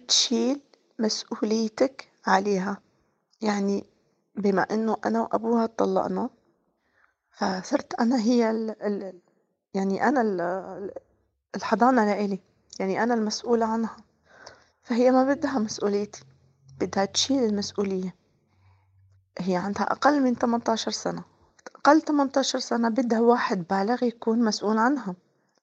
تشيل 0.07 0.61
مسؤوليتِك 0.99 2.09
عليها، 2.27 2.77
يعني 3.41 3.85
بما 4.35 4.61
إنه 4.71 4.97
أنا 5.05 5.21
وأبوها 5.21 5.63
اتطلّقنا 5.65 6.29
فصرت 7.31 7.93
أنا 7.93 8.19
هي 8.19 8.51
ال 8.51 8.69
ال 8.83 9.19
يعني 9.73 10.07
أنا 10.07 10.21
ال 10.21 10.91
الحضانة 11.55 12.05
لإلي، 12.05 12.39
يعني 12.79 13.03
أنا 13.03 13.13
المسؤولة 13.13 13.65
عنها، 13.65 13.97
فهي 14.83 15.11
ما 15.11 15.33
بدها 15.33 15.59
مسؤوليتي، 15.59 16.23
بدها 16.79 17.05
تشيل 17.05 17.43
المسؤولية، 17.43 18.15
هي 19.39 19.55
عندها 19.55 19.83
أقل 19.83 20.21
من 20.23 20.37
تمنتاشر 20.37 20.91
سنة، 20.91 21.23
أقل 21.75 22.01
تمنتاشر 22.01 22.59
سنة 22.59 22.89
بدها 22.89 23.19
واحد 23.19 23.63
بالغ 23.69 24.03
يكون 24.03 24.43
مسؤول 24.43 24.77
عنها، 24.77 25.15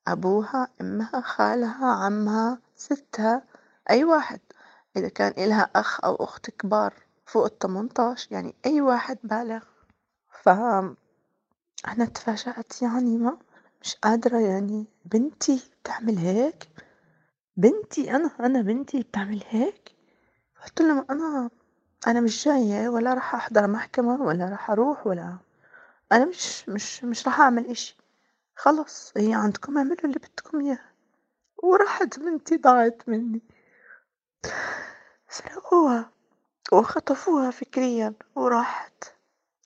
أبوها، 0.08 0.68
أمها، 0.80 1.20
خالها، 1.20 1.86
عمها، 1.86 2.58
ستها، 2.76 3.42
أي 3.90 4.04
واحد، 4.04 4.40
إذا 4.96 5.08
كان 5.08 5.32
إلها 5.44 5.70
أخ 5.76 6.04
أو 6.04 6.14
أخت 6.14 6.50
كبار 6.50 6.94
فوق 7.26 7.44
التمنتاش 7.44 8.28
يعني 8.30 8.54
أي 8.66 8.80
واحد 8.80 9.18
بالغ، 9.22 9.64
ف 10.42 10.48
أنا 11.88 12.04
تفاجأت 12.14 12.82
يعني 12.82 13.18
ما 13.18 13.36
مش 13.82 13.94
قادرة 13.96 14.38
يعني 14.38 14.86
بنتي 15.04 15.62
تعمل 15.84 16.18
هيك! 16.18 16.68
بنتي 17.56 18.10
أنا 18.16 18.30
أنا 18.40 18.62
بنتي 18.62 19.02
بتعمل 19.02 19.42
هيك! 19.48 19.92
قُلت 20.64 20.80
لهم 20.82 21.06
أنا 21.10 21.50
أنا 22.06 22.20
مش 22.20 22.44
جاية 22.44 22.88
ولا 22.88 23.14
راح 23.14 23.34
أحضر 23.34 23.66
محكمة 23.66 24.22
ولا 24.22 24.44
راح 24.48 24.70
أروح 24.70 25.06
ولا 25.06 25.38
أنا 26.12 26.24
مش 26.26 26.68
مش 26.68 27.04
مش 27.04 27.26
راح 27.26 27.40
أعمل 27.40 27.66
إشي، 27.66 27.96
خلص 28.56 29.12
هي 29.16 29.34
عندكم 29.34 29.78
اعملوا 29.78 29.96
اللي 30.04 30.18
بدكم 30.18 30.60
إياه، 30.60 30.80
وراحت 31.64 32.18
بنتي 32.20 32.56
ضاعت 32.56 33.02
مني. 33.08 33.42
سرقوها 35.28 36.10
وخطفوها 36.72 37.50
فكريًا 37.50 38.14
وراحت، 38.36 39.04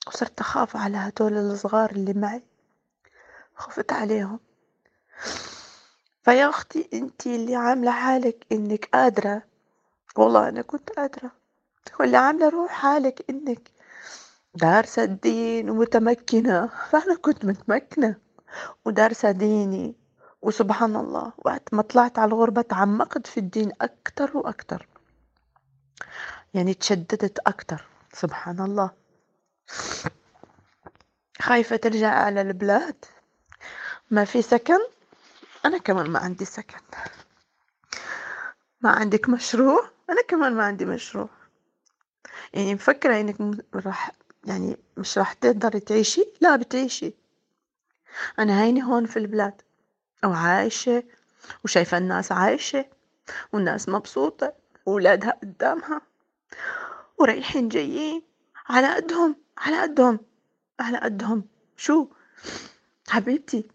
وصرت 0.07 0.39
أخاف 0.41 0.77
على 0.77 0.97
هدول 0.97 1.33
الصغار 1.37 1.91
اللي 1.91 2.13
معي، 2.13 2.43
خُفت 3.55 3.93
عليهم. 3.93 4.39
فيا 6.23 6.49
أختي 6.49 6.89
أنتِ 6.93 7.27
اللي 7.27 7.55
عاملة 7.55 7.91
حالِك 7.91 8.45
إنِك 8.51 8.89
قادرة، 8.93 9.43
والله 10.17 10.49
أنا 10.49 10.61
كنت 10.61 10.89
قادرة، 10.89 11.31
واللي 11.99 12.17
عاملة 12.17 12.49
روح 12.49 12.71
حالِك 12.71 13.25
إنِك 13.29 13.71
دارسة 14.55 15.03
الدين 15.03 15.69
ومتمكنة، 15.69 16.67
فأنا 16.89 17.15
كنت 17.15 17.45
متمكنة 17.45 18.15
ودارسة 18.85 19.31
ديني، 19.31 19.95
وسبحان 20.41 20.95
الله 20.95 21.33
وقت 21.37 21.73
ما 21.73 21.81
طلعت 21.81 22.19
على 22.19 22.27
الغربة 22.29 22.61
تعمقت 22.61 23.27
في 23.27 23.39
الدين 23.39 23.71
أكتر 23.81 24.37
وأكتر. 24.37 24.87
يعني 26.53 26.71
اتشددت 26.71 27.39
أكتر، 27.47 27.85
سبحان 28.13 28.59
الله. 28.59 28.91
خايفة 31.41 31.75
ترجع 31.75 32.09
على 32.09 32.41
البلاد 32.41 33.05
ما 34.11 34.25
في 34.25 34.41
سكن، 34.41 34.79
أنا 35.65 35.77
كمان 35.77 36.09
ما 36.09 36.19
عندي 36.19 36.45
سكن. 36.45 36.77
ما 38.81 38.89
عندِك 38.89 39.29
مشروع، 39.29 39.89
أنا 40.09 40.21
كمان 40.27 40.53
ما 40.53 40.63
عندي 40.63 40.85
مشروع. 40.85 41.29
يعني 42.53 42.75
مفكرة 42.75 43.19
إنِك 43.19 43.65
راح 43.75 44.11
يعني 44.45 44.77
مش 44.97 45.17
راح 45.17 45.33
تقدري 45.33 45.79
تعيشي؟ 45.79 46.25
لا 46.41 46.55
بتعيشي. 46.55 47.13
أنا 48.39 48.61
هيني 48.63 48.83
هون 48.83 49.05
في 49.05 49.17
البلاد 49.19 49.61
وعايشة 50.25 51.03
وشايفة 51.63 51.97
الناس 51.97 52.31
عايشة 52.31 52.85
والناس 53.53 53.89
مبسوطة 53.89 54.53
وولادها 54.85 55.31
قدامها 55.31 56.01
ورايحين 57.17 57.69
جايين 57.69 58.21
على 58.69 58.95
قدهم، 58.95 59.35
على 59.57 59.81
قدهم، 59.81 60.19
على 60.79 60.97
قدهم، 60.97 61.43
شو 61.77 62.07
حبيبتي 63.09 63.74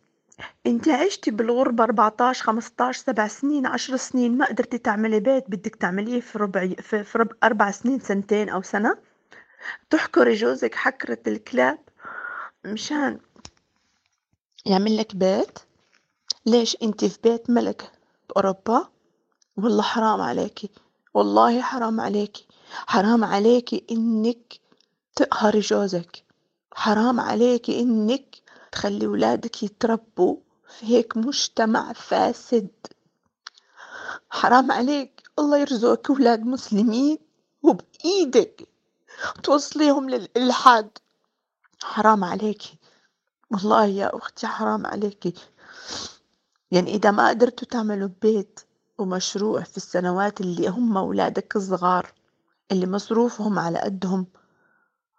أنتِ 0.67 0.89
عشتِ 0.89 1.29
بالغربة 1.29 1.85
14، 1.85 2.43
15، 2.43 2.91
7 2.93 3.29
سنين، 3.29 3.67
10 3.67 3.97
سنين 3.97 4.39
ما 4.39 4.47
قدرتِ 4.47 4.75
تعملي 4.75 5.21
بيت 5.21 5.45
بدِك 5.51 5.77
تعمليه 5.77 6.21
في 6.21 6.39
ربع 6.39 6.69
في 6.69 7.05
في 7.05 7.19
رب 7.19 7.29
4 7.45 7.71
سنين، 7.71 8.01
سنتين 8.01 8.49
أو 8.49 8.63
سنة، 8.63 8.99
تحكري 9.91 10.35
جوزِك 10.35 10.75
حكرة 10.75 11.19
الكلاب 11.27 11.79
مشان 12.65 13.21
يعمل 14.67 14.97
لِك 14.97 15.17
بيت، 15.17 15.59
ليش 16.47 16.77
أنتِ 16.83 17.05
في 17.05 17.19
بيت 17.25 17.51
ملك 17.51 17.93
بأوروبا، 18.29 18.89
والله 19.57 19.83
حرام 19.83 20.21
عليكِ، 20.21 20.71
والله 21.15 21.63
حرام 21.63 22.01
عليكِ، 22.01 22.37
حرام 22.87 23.25
عليكِ 23.25 23.91
إنِك 23.93 24.61
تقهري 25.17 25.61
جوزِك، 25.61 26.25
حرام 26.75 27.21
عليكِ 27.21 27.71
إنِك 27.71 28.37
تخلّي 28.73 29.07
ولادِك 29.07 29.63
يتربوا 29.63 30.37
في 30.69 30.87
هيك 30.87 31.17
مجتمع 31.17 31.93
فاسد، 31.93 32.69
حرام 34.31 34.73
عليك. 34.73 35.23
الله 35.39 35.59
يرزقك 35.59 36.11
ولاد 36.11 36.41
مسلمين 36.47 37.19
وبإيدِك 37.63 38.69
توصّليهم 39.43 40.11
للإلحاد، 40.11 40.99
حرام 41.83 42.25
عليكِ، 42.25 42.63
والله 43.51 43.85
يا 43.85 44.17
أختي 44.17 44.47
حرام 44.47 44.87
عليكِ، 44.87 45.35
يعني 46.71 46.95
إذا 46.95 47.11
ما 47.11 47.29
قدرتوا 47.29 47.69
تعملوا 47.69 48.09
بيت 48.23 48.61
ومشروع 48.99 49.63
في 49.63 49.77
السنوات 49.77 50.41
اللي 50.41 50.69
هم 50.69 50.97
ولادِك 50.97 51.59
صغار 51.59 52.13
اللي 52.73 52.87
مصروفهم 52.87 53.59
على 53.59 53.79
قدهم 53.79 54.27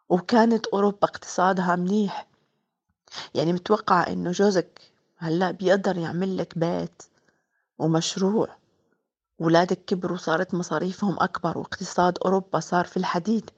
وكانت 0.10 0.66
أوروبا 0.68 1.04
اقتصادها 1.04 1.76
منيح، 1.76 2.28
يعني 3.36 3.54
متوقعة 3.54 4.02
إنه 4.02 4.32
جوزِك 4.32 4.82
هلأ 5.18 5.52
بيقدر 5.52 5.98
يعمل 5.98 6.38
لِك 6.38 6.58
بيت 6.58 7.04
ومشروع. 7.80 8.50
ولادِك 9.40 9.86
كبروا 9.86 10.18
صارت 10.18 10.54
مصاريفهم 10.54 11.18
أكبر 11.20 11.58
واقتصاد 11.58 12.18
أوروبا 12.26 12.60
صار 12.60 12.86
في 12.86 12.98
الحديد، 12.98 13.50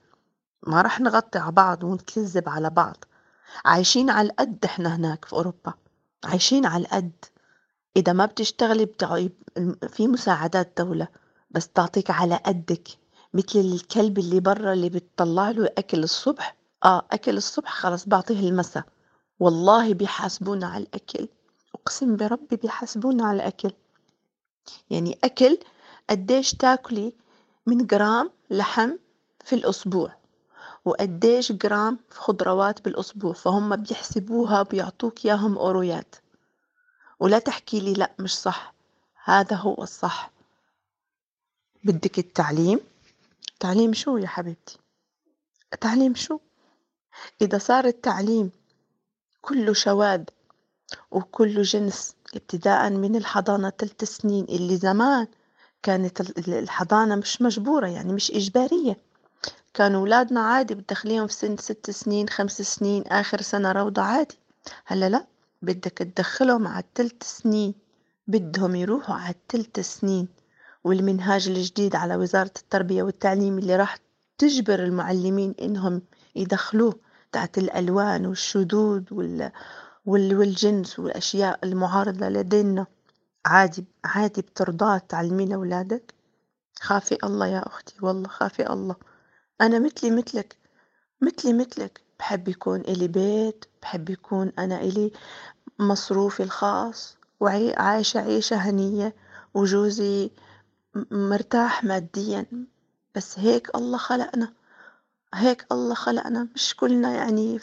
ما 0.68 0.82
رح 0.82 1.00
نغطي 1.02 1.39
على 1.39 1.52
بعض 1.52 1.84
ونكذّب 1.84 2.50
على 2.50 2.70
بعض، 2.70 3.06
عايشين 3.66 4.10
على 4.10 4.28
القد 4.30 4.66
إحنا 4.66 4.96
هناك 4.96 5.26
في 5.26 5.34
أوروبا، 5.34 5.74
عايشين 6.26 6.66
على 6.66 6.84
القد، 6.84 7.26
إذا 7.98 8.13
ما 8.13 8.26
بتشتغلي 8.26 8.86
بتع 8.86 9.28
في 9.89 10.08
مساعدات 10.08 10.74
دولة 10.78 11.08
بس 11.52 11.68
تعطيك 11.68 12.12
على 12.12 12.36
قدِّك، 12.36 12.88
متل 13.34 13.60
الكلب 13.74 14.20
اللي 14.20 14.39
برّا 14.39 14.74
اللي 14.74 14.89
بتطلّع 14.89 15.52
له 15.52 15.70
أكل 15.78 16.04
الصبح، 16.04 16.56
آه 16.86 17.06
أكل 17.12 17.38
الصبح 17.38 17.74
خلص 17.74 18.06
باعطيه 18.08 18.50
المسا، 18.50 18.84
والله 19.39 19.93
بيحاسبونا 19.93 20.67
على 20.67 20.84
الأكل، 20.84 21.28
أقسم 21.76 22.15
بربي 22.15 22.56
بيحاسبونا 22.56 23.26
على 23.26 23.36
الأكل، 23.36 23.72
يعني 24.89 25.17
أكل 25.24 25.58
قديش 26.10 26.54
تاكلي 26.54 27.13
من 27.65 27.86
جرام 27.88 28.32
لحم 28.50 28.91
في 29.46 29.56
الأسبوع، 29.56 30.15
وقديش 30.86 31.52
جرام 31.52 32.00
خضروات 32.12 32.86
بالأسبوع، 32.86 33.34
فهُم 33.34 33.76
بيحسبوها 33.76 34.62
وبيعطوك 34.62 35.26
إياهم 35.26 35.58
أورويات، 35.58 36.15
ولا 37.19 37.39
تحكي 37.39 37.80
لي 37.80 37.93
لأ 37.93 38.12
مش 38.19 38.38
صح، 38.38 38.74
هذا 39.24 39.56
هو 39.56 39.84
الصح. 39.84 40.32
بدِّك 41.84 42.19
التعليم، 42.19 42.80
تعليم 43.60 43.93
شو 43.93 44.17
يا 44.17 44.28
حبيبتي؟ 44.28 44.78
تعليم 45.82 46.15
شو؟ 46.15 46.39
إذا 47.41 47.58
صار 47.58 47.86
التعليم 47.86 48.52
كلّه 49.46 49.74
شواذ 49.74 50.24
وكلّه 51.12 51.62
جنس 51.62 52.16
ابتداءً 52.36 52.90
من 52.90 53.16
الحضانة 53.16 53.70
3 53.70 54.06
سنين 54.06 54.46
اللي 54.50 54.78
زمان 54.78 55.28
كانت 55.84 56.22
ال 56.22 56.38
ال 56.38 56.54
الحضانة 56.54 57.16
مش 57.16 57.42
مجبورة 57.42 57.88
يعني 57.88 58.14
مش 58.14 58.32
إجبارية، 58.32 58.98
كانوا 59.74 60.02
ولادنا 60.04 60.40
عادي 60.42 60.76
بتدخليهم 60.76 61.28
في 61.28 61.34
سن 61.34 61.58
6 61.58 61.92
سنين، 61.92 62.30
5 62.30 62.62
سنين، 62.62 63.04
آخر 63.08 63.42
سنة 63.42 63.72
روضة 63.72 64.02
عادي، 64.02 64.38
هلّأ 64.86 65.10
لأ 65.10 65.26
بدك 65.62 65.92
تدخّلهم 65.98 66.68
على 66.68 66.84
ال3 67.00 67.24
سنين 67.24 67.74
بدهم 68.28 68.76
يروحوا 68.76 69.16
على 69.16 69.36
الثلث 69.36 69.80
سنين. 69.80 70.28
والمنهاج 70.84 71.48
الجديد 71.48 71.96
على 71.96 72.16
وزارة 72.16 72.52
التربية 72.58 73.04
والتعليم 73.04 73.58
اللي 73.58 73.76
راح 73.76 73.98
تجبر 74.38 74.84
المعلمين 74.84 75.56
إنهم 75.62 76.02
يدخلوه. 76.36 76.96
تحت 77.34 77.58
الألوان 77.58 78.26
والشذوذ 78.26 79.04
وال... 79.12 79.52
وال... 80.06 80.36
والجنس 80.36 81.00
والأشياء 81.00 81.60
المعارضة 81.63 82.30
لدينا. 82.30 82.86
عادي 83.46 83.86
عادي 84.06 84.41
بترضاه 84.41 84.98
تعلمين 84.98 85.54
أولادك؟ 85.54 86.13
خافي 86.82 87.17
الله 87.24 87.48
يا 87.48 87.67
أختي 87.67 87.96
والله 88.02 88.28
خافي 88.28 88.69
الله. 88.69 88.96
أنا 89.62 89.80
مثلي 89.80 90.12
مثلك 90.12 90.58
مثلي 91.22 91.54
مثلك. 91.54 92.02
بحب 92.19 92.48
يكون 92.48 92.82
إلي 92.82 93.08
بيت 93.08 93.65
بحب 93.82 94.10
يكون 94.10 94.52
أنا 94.60 94.82
إلي 94.82 95.12
مصروفي 95.80 96.43
الخاص 96.43 97.17
وعايشة 97.39 98.19
عيشة 98.19 98.56
هنية 98.56 99.15
وجوزي 99.54 100.32
مرتاح 101.12 101.84
ماديا. 101.84 102.46
بس 103.15 103.39
هيك 103.39 103.76
الله 103.76 103.98
خلقنا. 103.98 104.54
هيك 105.34 105.65
الله 105.72 105.93
خلقنا 105.93 106.48
مش 106.56 106.76
كلنا 106.76 107.15
يعني 107.15 107.60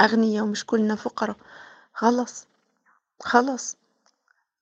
أغنياء 0.00 0.44
ومش 0.44 0.66
كلنا 0.66 0.94
فقراء. 0.94 1.36
خلص 1.94 2.46
خلص. 3.22 3.76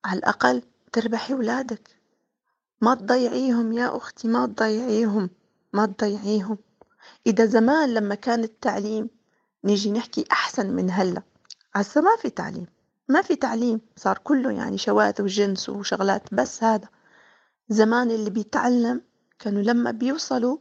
على 0.04 0.18
الأقل 0.18 0.62
تربحي 0.92 1.34
ولادك 1.34 1.96
ما 2.80 2.94
تضيعيهم 2.94 3.72
يا 3.72 3.96
أختي 3.96 4.28
ما 4.28 4.46
تضيعيهم 4.46 5.30
ما 5.72 5.86
تضيعيهم. 5.86 6.58
إذا 7.26 7.46
زمان 7.46 7.94
لما 7.94 8.14
كان 8.14 8.44
التعليم 8.44 9.10
نيجي 9.64 9.90
نحكي 9.90 10.24
أحسن 10.32 10.70
من 10.70 10.90
هلأ. 10.90 11.22
هسا 11.74 12.00
ما 12.00 12.16
في 12.16 12.30
تعليم 12.30 12.66
ما 13.08 13.22
في 13.22 13.36
تعليم. 13.36 13.80
صار 13.96 14.18
كله 14.18 14.50
يعني 14.52 14.78
شواذ 14.78 15.22
وجنس 15.22 15.68
وشغلات 15.68 16.34
بس 16.34 16.64
هذا. 16.64 16.88
زمان 17.68 18.10
اللي 18.10 18.30
بيتعلم 18.30 19.02
كانوا 19.38 19.62
لما 19.62 19.90
بيوصلوا 19.90 20.58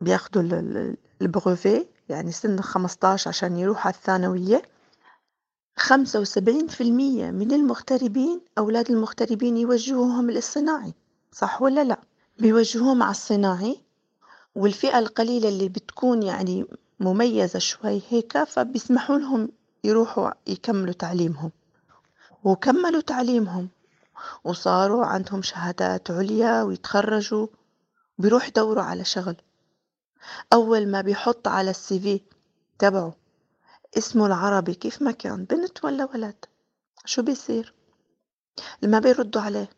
بياخدوا 0.00 0.42
البروفي 1.22 1.86
يعني 2.08 2.32
سن 2.32 2.60
15 2.60 3.28
عشان 3.28 3.56
يروح 3.56 3.86
على 3.86 3.94
الثانوية. 3.94 4.62
خمسة 5.76 6.20
وسبعين 6.20 6.66
في 6.68 6.80
المية 6.80 7.30
من 7.30 7.52
المغتربين 7.52 8.40
أولاد 8.58 8.90
المغتربين 8.90 9.56
يوجهوهم 9.56 10.30
للصناعي 10.30 10.94
صح 11.32 11.62
ولا 11.62 11.84
لا؟ 11.84 11.98
بيوجهوهم 12.38 13.02
على 13.02 13.10
الصناعي 13.10 13.80
والفئة 14.54 14.98
القليلة 14.98 15.48
اللي 15.48 15.68
بتكون 15.68 16.22
يعني 16.22 16.66
مميزة 17.00 17.58
شوي 17.58 18.02
هيك 18.08 18.44
فبيسمحوا 18.44 19.18
لهم 19.18 19.48
يروحوا 19.84 20.30
يكملوا 20.46 20.92
تعليمهم. 20.94 21.50
وكملوا 22.44 23.00
تعليمهم. 23.00 23.68
وصاروا 24.44 25.04
عندهم 25.04 25.42
شهادات 25.42 26.10
عليا 26.10 26.62
ويتخرجوا. 26.62 27.46
بيروح 28.18 28.48
يدوروا 28.48 28.82
على 28.82 29.04
شغل. 29.04 29.36
أول 30.52 30.88
ما 30.88 31.00
بيحط 31.00 31.48
على 31.48 31.70
السي 31.70 32.00
في 32.00 32.20
تبعه 32.78 33.16
اسمه 33.98 34.26
العربي 34.26 34.74
كيف 34.74 35.02
ما 35.02 35.10
كان 35.10 35.44
بنت 35.44 35.84
ولا 35.84 36.04
ولد؟ 36.14 36.44
شو 37.04 37.22
بيصير؟ 37.22 37.74
ما 38.82 38.98
بيردوا 38.98 39.42
عليه 39.42 39.68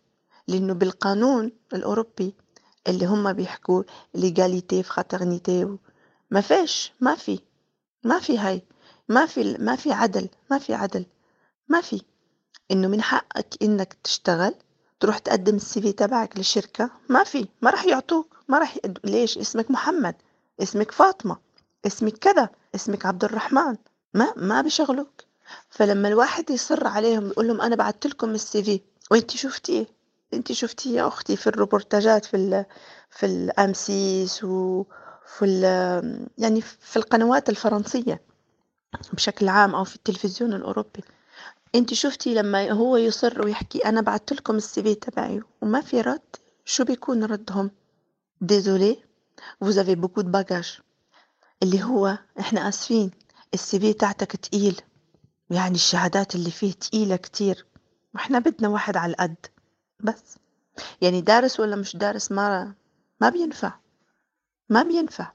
لأنه 0.48 0.74
بالقانون 0.74 1.52
الأوروبي 1.72 2.34
اللي 2.88 3.06
هم 3.06 3.32
بيحكوا 3.32 3.82
ليغاليتي 4.14 4.82
فraternité 4.82 5.68
ما 6.30 6.40
فيش 6.40 6.92
ما 7.00 7.14
في 7.14 7.40
ما 8.04 8.18
في 8.18 8.38
هاي 8.38 8.62
ما 9.08 9.26
في 9.26 9.56
ما 9.58 9.76
في 9.76 9.92
عدل 9.92 10.28
ما 10.50 10.58
في 10.58 10.74
عدل 10.74 11.06
ما 11.68 11.80
في. 11.80 12.02
إنه 12.70 12.88
من 12.88 13.02
حقك 13.02 13.62
إنك 13.62 13.96
تشتغل 14.04 14.54
تروح 15.00 15.18
تقدم 15.18 15.56
ال 15.56 15.82
CV 15.82 15.92
تبعك 15.92 16.36
للشركة 16.36 16.90
ما 17.08 17.24
في 17.24 17.48
ما 17.62 17.70
راح 17.70 17.84
يعطوك 17.84 18.36
ما 18.48 18.58
راح. 18.58 18.78
ليش؟ 19.04 19.38
اسمك 19.38 19.70
محمد. 19.70 20.14
اسمك 20.62 20.90
فاطمة 20.90 21.36
اسمك 21.86 22.12
كذا 22.18 22.48
اسمك 22.74 23.06
عبد 23.06 23.24
الرحمن 23.24 23.76
ما 24.14 24.32
ما 24.36 24.62
بيشغلوك 24.62 25.24
فلما 25.70 26.08
الواحد 26.08 26.50
يصر 26.50 26.86
عليهم 26.86 27.26
يقول 27.26 27.48
لهم 27.48 27.60
أنا 27.60 27.76
بعثت 27.76 28.06
لكم 28.06 28.30
ال 28.30 28.62
CV 28.64 28.80
وأنت 29.10 29.30
شفتيه؟ 29.30 29.86
أنت 30.34 30.52
شفتيه 30.52 30.90
يا 30.90 31.08
أختي 31.08 31.36
في 31.36 31.46
الروبورتاجات 31.46 32.24
في 32.24 32.36
ال 32.36 32.64
في 33.10 33.26
ال 33.26 33.72
M6 33.72 34.44
وفي 34.44 35.42
ال 35.44 35.62
يعني 36.38 36.60
في 36.60 36.96
القنوات 36.96 37.48
الفرنسية 37.48 38.20
بشكل 39.12 39.48
عام 39.48 39.74
أو 39.74 39.84
في 39.84 39.96
التلفزيون 39.96 40.52
الأوروبي. 40.52 41.04
أنت 41.74 41.94
شفتي 41.94 42.34
لما 42.34 42.70
هو 42.70 42.96
يصر 42.96 43.44
ويحكي 43.44 43.78
أنا 43.78 44.00
بعثت 44.00 44.32
لكم 44.32 44.56
السي 44.56 44.82
في 44.82 44.94
تبعي 44.94 45.40
وما 45.62 45.80
في 45.80 46.00
رد؟ 46.00 46.36
شو 46.64 46.84
بيكون 46.84 47.24
ردهم؟ 47.24 47.70
Désolé 48.44 49.11
vous 49.64 49.78
avez 49.78 49.96
beaucoup 49.96 50.22
de 50.22 50.30
bagages. 50.30 50.82
اللي 51.62 51.82
هو 51.82 52.18
إحنا 52.40 52.68
آسفين. 52.68 53.10
السي 53.54 53.80
في 53.80 53.92
تاعتك 53.92 54.36
تقيل. 54.36 54.80
يعني 55.50 55.74
الشهادات 55.74 56.34
اللي 56.34 56.50
فيه 56.50 56.72
تقيلة 56.72 57.16
كتير. 57.16 57.66
وإحنا 58.14 58.38
بدنا 58.38 58.68
واحد 58.68 58.96
على 58.96 59.10
القد. 59.10 59.46
بس. 60.00 60.36
يعني 61.00 61.20
دارس 61.20 61.60
ولا 61.60 61.76
مش 61.76 61.96
دارس 61.96 62.32
ما 62.32 62.74
ما 63.20 63.28
بينفع. 63.28 63.72
ما 64.68 64.82
بينفع. 64.82 65.32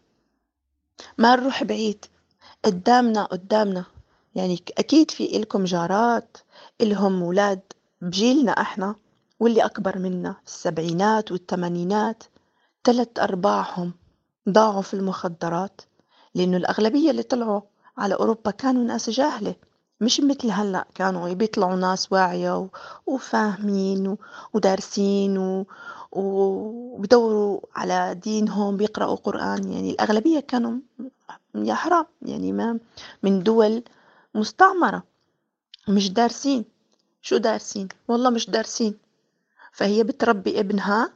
ما 1.18 1.36
نروح 1.36 1.64
بعيد. 1.64 2.06
قدامنا 2.66 3.24
قدامنا. 3.24 3.86
يعني 4.36 4.64
أكيد 4.78 5.12
في 5.12 5.38
إلكم 5.38 5.64
جارات. 5.64 6.38
إلهم 6.82 7.22
ولاد 7.22 7.62
بجيلنا 8.02 8.52
إحنا. 8.52 8.96
واللي 9.40 9.66
أكبر 9.66 10.00
منا 10.00 10.36
السبعينات 10.46 11.32
والثمانينات. 11.32 12.24
تلت 12.88 13.20
أرباعهم 13.20 13.94
ضاعوا 14.50 14.82
في 14.82 14.94
المخدرات 14.94 15.82
لأنه 16.36 16.58
الأغلبية 16.58 17.12
اللي 17.12 17.24
طلعوا 17.24 17.62
على 17.98 18.16
أوروبا 18.16 18.52
كانوا 18.52 18.84
ناس 18.84 19.10
جاهلة 19.10 19.56
مش 20.02 20.22
مثل 20.22 20.52
هلأ 20.52 20.88
كانوا 20.96 21.34
بيطلعوا 21.34 21.76
ناس 21.76 22.12
واعية 22.12 22.70
وفاهمين 23.06 24.18
ودارسين 24.54 25.66
وبدوروا 26.12 27.60
على 27.76 28.16
دينهم 28.24 28.78
بيقرأوا 28.78 29.16
قرآن 29.16 29.72
يعني 29.72 29.92
الأغلبية 29.92 30.40
كانوا 30.40 30.80
يا 31.56 31.74
حرام 31.74 32.06
يعني 32.22 32.52
ما 32.52 32.80
من 33.24 33.44
دول 33.44 33.84
مستعمرة 34.36 35.04
مش 35.88 36.10
دارسين. 36.14 36.66
شو 37.22 37.38
دارسين؟ 37.38 37.88
والله 38.08 38.30
مش 38.30 38.50
دارسين. 38.50 38.98
فهي 39.72 40.04
بتربي 40.04 40.60
ابنها 40.60 41.14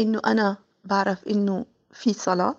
إنه 0.00 0.20
أنا 0.26 0.56
بعرف 0.84 1.24
إنه 1.28 1.66
في 1.92 2.12
صلاة 2.12 2.54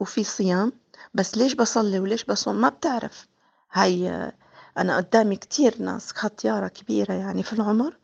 وفي 0.00 0.24
صيام 0.24 0.72
بس 1.14 1.36
ليش 1.36 1.54
بصلي 1.54 2.00
وليش 2.00 2.24
بصوم؟ 2.24 2.56
ما 2.60 2.68
بتعرف. 2.68 3.26
هاي 3.72 4.32
أنا 4.78 4.96
قدامي 4.96 5.36
كتير 5.36 5.82
ناس 5.82 6.12
ختيارة 6.12 6.68
كبيرة 6.68 7.12
يعني 7.12 7.42
في 7.42 7.52
العمر 7.52 7.96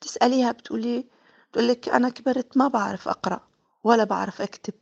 تسأليها 0.00 0.52
بتقولي 0.52 1.04
تقولك 1.52 1.88
أنا 1.88 2.08
كبرت 2.08 2.56
ما 2.56 2.68
بعرف 2.68 3.08
أقرأ 3.08 3.40
ولا 3.84 4.04
بعرف 4.04 4.42
أكتب 4.42 4.74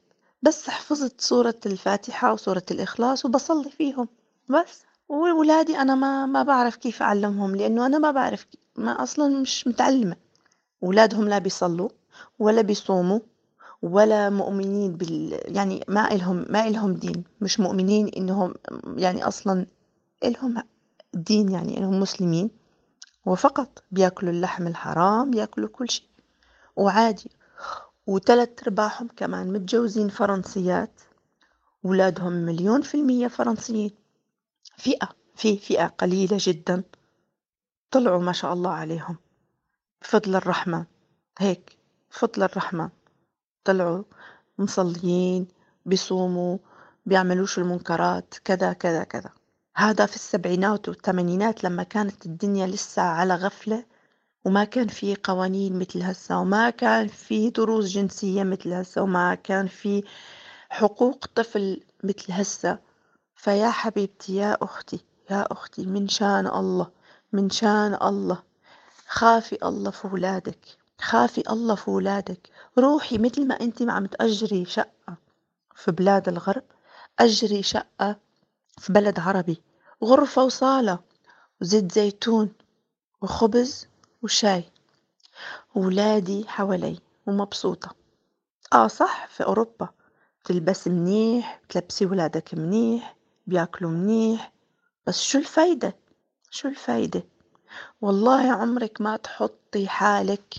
بس 0.43 0.71
حفظت 0.71 1.21
سورة 1.21 1.61
الفاتحة 1.67 2.33
وسورة 2.33 2.63
الإخلاص 2.71 3.25
وبصلي 3.25 3.71
فيهم. 3.71 4.09
بس. 4.49 4.83
وولادي 5.09 5.77
أنا 5.79 5.95
ما 5.95 6.27
ما 6.27 6.43
بعرف 6.43 6.77
كيف 6.77 7.03
أعلمهم 7.03 7.57
لأنه 7.57 7.87
أنا 7.87 7.99
ما 7.99 8.11
بعرف 8.11 8.47
ما 8.77 9.03
أصلا 9.03 9.41
مش 9.41 9.67
متعلمة. 9.67 10.17
ولادهم 10.83 11.29
لا 11.29 11.39
بيصلوا 11.39 11.89
ولا 12.39 12.63
بيصوموا 12.63 13.21
ولا 13.83 14.31
مؤمنين 14.31 14.97
بال 14.97 15.41
يعني 15.57 15.85
ما 15.89 16.13
إلهم 16.13 16.47
ما 16.49 16.69
إلهم 16.69 16.95
دين. 16.95 17.25
مش 17.41 17.61
مؤمنين 17.61 18.09
إنهم 18.09 18.55
يعني 18.97 19.25
أصلا 19.25 19.67
إلهم 20.25 20.63
دين 21.15 21.53
يعني 21.53 21.79
إنهم 21.79 22.01
مسلمين. 22.01 22.51
وفقط 23.27 23.85
بيأكلوا 23.91 24.33
اللحم 24.33 24.67
الحرام 24.67 25.31
بيأكلوا 25.31 25.69
كل 25.69 25.91
شيء. 25.91 26.07
وعادي. 26.77 27.31
وثلاث 28.07 28.63
أرباعهم 28.63 29.09
كمان 29.17 29.53
متجوزين 29.53 30.09
فرنسيات. 30.09 31.01
ولادهم 31.83 32.33
مليون 32.33 32.83
في 32.83 32.95
المية 32.95 33.29
فرنسيين. 33.29 33.91
فئة 34.77 35.09
في 35.35 35.57
فئة 35.57 35.87
قليلة 35.87 36.37
جدا. 36.41 36.83
طلعوا 37.91 38.23
ما 38.23 38.33
شاء 38.33 38.53
الله 38.53 38.71
عليهم. 38.71 39.17
بفضل 40.03 40.35
الرحمن 40.37 40.85
هيك 41.39 41.77
بفضل 42.11 42.43
الرحمن 42.43 42.89
طلعوا 43.65 44.03
مصليين 44.59 45.49
بيصوموا 45.87 46.59
بيعملوش 47.07 47.59
المنكرات 47.59 48.35
كذا 48.45 48.73
كذا 48.73 49.05
كذا. 49.05 49.31
هذا 49.77 50.07
في 50.07 50.17
السبعينات 50.17 50.89
والثمانينات 50.89 51.65
لما 51.65 51.83
كانت 51.83 52.27
الدنيا 52.27 52.67
لسه 52.67 53.03
على 53.03 53.35
غفلة 53.35 53.85
وما 54.45 54.65
كان 54.65 54.89
في 54.89 55.17
قوانين 55.25 55.79
مثل 55.79 56.03
هسه 56.03 56.41
وما 56.41 56.71
كان 56.71 57.09
في 57.09 57.51
دروس 57.51 57.87
جنسية 57.87 58.43
مثل 58.43 58.73
هسه 58.73 59.03
وما 59.03 59.35
كان 59.35 59.67
في 59.67 60.05
حقوق 60.69 61.27
طفل 61.35 61.81
مثل 62.05 62.33
هسه. 62.33 62.79
فيا 63.35 63.71
حبيبتي 63.71 64.37
يا 64.37 64.57
أختي 64.63 65.01
يا 65.31 65.53
أختي 65.53 65.87
من 65.87 66.09
شان 66.09 66.47
الله 66.47 66.91
من 67.33 67.51
شان 67.51 67.95
الله. 68.03 68.43
خافي 69.09 69.59
الله 69.65 69.91
في 69.91 70.07
ولادك 70.07 70.59
خافي 71.01 71.43
الله 71.51 71.75
في 71.75 71.91
ولادك. 71.91 72.51
روحي 72.79 73.19
مثل 73.19 73.47
ما 73.47 73.73
ما 73.81 73.93
عم 73.93 74.07
تأجري 74.07 74.65
شقة 74.65 75.17
في 75.75 75.93
بلاد 75.93 76.29
الغرب 76.29 76.63
أجري 77.19 77.63
شقة 77.63 78.17
في 78.79 78.93
بلد 78.93 79.21
عربي 79.21 79.63
غرفة 80.05 80.45
وصالة 80.45 80.99
وزيت 81.61 81.93
زيتون 81.93 82.53
وخبز 83.23 83.87
وشاي 84.23 84.65
ولادي 85.75 86.49
حوالي 86.49 86.99
ومبسوطة. 87.27 87.95
آه 88.73 88.87
صح 88.87 89.27
في 89.27 89.45
أوروبا 89.45 89.89
تلبسي 90.45 90.91
منيح 90.91 91.61
تلبسي 91.69 92.07
ولادك 92.07 92.55
منيح 92.55 93.17
بياكلوا 93.47 93.91
منيح 93.91 94.53
بس 95.07 95.23
شو 95.23 95.39
الفايدة؟ 95.39 95.97
شو 96.51 96.69
الفايدة؟ 96.69 97.25
والله 98.01 98.53
عمرك 98.53 99.01
ما 99.01 99.17
تحطي 99.17 99.89
حالك 99.89 100.55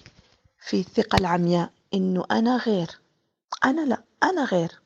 في 0.59 0.79
الثقة 0.79 1.17
العمياء 1.17 1.71
إنه 1.93 2.25
أنا 2.31 2.57
غير. 2.57 2.99
أنا 3.65 3.81
لأ 3.81 4.03
أنا 4.23 4.43
غير. 4.43 4.81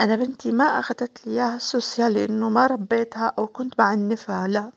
أنا 0.00 0.16
بنتي 0.16 0.52
ما 0.52 0.64
أخدت 0.64 1.26
لي 1.26 1.32
إياها 1.32 1.56
السوسيال 1.56 2.14
لأنه 2.14 2.48
ما 2.48 2.66
ربيتها 2.66 3.34
أو 3.38 3.46
كنت 3.46 3.78
بعنفها 3.78 4.48
لا. 4.48 4.72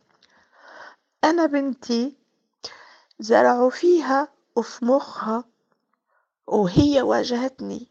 أنا 1.23 1.45
بنتي 1.45 2.15
زرعوا 3.19 3.69
فيها 3.69 4.27
وفي 4.55 4.85
مخها 4.85 5.43
وهي 6.47 7.01
واجهتني. 7.01 7.87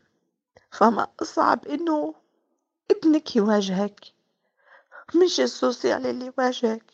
فما 0.71 1.07
أصعب 1.23 1.67
إنه 1.67 2.15
ابنك 2.91 3.37
يواجهك. 3.37 4.01
مش 5.25 5.41
السوسيال 5.41 6.07
اللي 6.07 6.33
يواجهك 6.39 6.93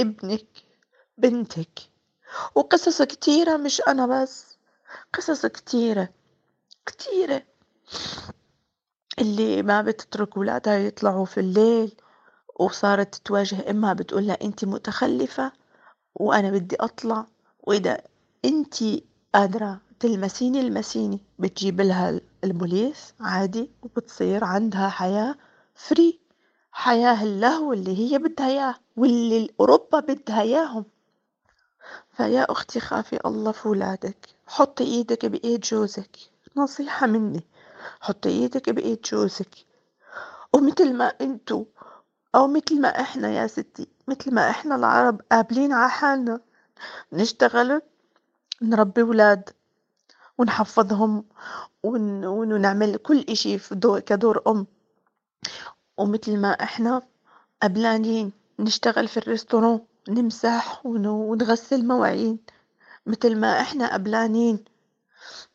ابنك 0.00 0.46
بنتك. 1.18 1.78
وقصص 2.54 3.02
كتيرة 3.02 3.56
مش 3.56 3.82
أنا 3.88 4.06
بس. 4.06 4.47
قصص 5.14 5.46
كتيرة 5.46 6.08
كتيرة. 6.86 7.42
اللي 9.18 9.62
ما 9.62 9.82
بتترك 9.82 10.36
ولادها 10.36 10.78
يطلعوا 10.78 11.24
في 11.24 11.40
الليل 11.40 11.96
وصارت 12.60 13.14
تواجه 13.14 13.70
إمها 13.70 13.92
بتقولها 13.92 14.38
انت 14.42 14.64
متخلفة 14.64 15.52
وأنا 16.14 16.50
بدي 16.50 16.76
أطلع 16.80 17.26
وإذا 17.62 18.00
انت 18.44 18.74
قادرة 19.34 19.80
تلمسيني 20.00 20.60
المسيني 20.60 21.20
بتجيب 21.38 21.80
لها 21.80 22.20
البوليس 22.44 23.14
عادي 23.20 23.70
وبتصير 23.82 24.44
عندها 24.44 24.88
حياة 24.88 25.34
فري 25.74 26.18
حياة 26.72 27.22
اللهو 27.22 27.72
اللي 27.72 27.98
هي 27.98 28.18
بدها 28.18 28.48
اياه 28.48 28.74
واللي 28.96 29.50
اوروبا 29.60 30.00
بدها 30.00 30.40
إياهم. 30.42 30.84
فيا 32.16 32.52
أختي 32.52 32.80
خافي 32.80 33.18
الله 33.26 33.52
في 33.52 33.68
ولادك. 33.68 34.37
حطي 34.48 34.84
إيدك 34.84 35.26
بإيد 35.26 35.60
جوزك. 35.60 36.16
نصيحة 36.56 37.06
مني. 37.06 37.44
حطي 38.00 38.28
إيدك 38.28 38.70
بإيد 38.70 39.00
جوزك. 39.00 39.54
ومثل 40.52 40.92
ما 40.94 41.06
انتو 41.20 41.64
أو 42.34 42.46
مثل 42.46 42.80
ما 42.80 42.88
إحنا 43.00 43.28
يا 43.32 43.46
ستي 43.46 43.86
مثل 44.08 44.34
ما 44.34 44.50
إحنا 44.50 44.76
العرب 44.76 45.20
قابلين 45.32 45.72
على 45.72 45.90
حالنا. 45.90 46.40
نشتغل 47.12 47.80
نربي 48.62 49.02
ولاد 49.02 49.50
ونحفظهم 50.38 51.24
ون... 51.82 52.24
ونعمل 52.26 52.96
كل 52.96 53.24
إشي 53.28 53.58
في 53.58 53.74
دور 53.74 54.00
كدور 54.00 54.42
أم. 54.46 54.66
ومثل 55.98 56.36
ما 56.36 56.50
إحنا 56.52 57.02
قبلانين 57.62 58.32
نشتغل 58.58 59.08
في 59.08 59.16
الريستوران 59.16 59.80
نمسح 60.08 60.86
ون... 60.86 61.06
ونغسل 61.06 61.86
مواعين. 61.86 62.38
مثل 63.08 63.36
ما 63.36 63.60
إحنا 63.60 63.92
قبلانين 63.94 64.64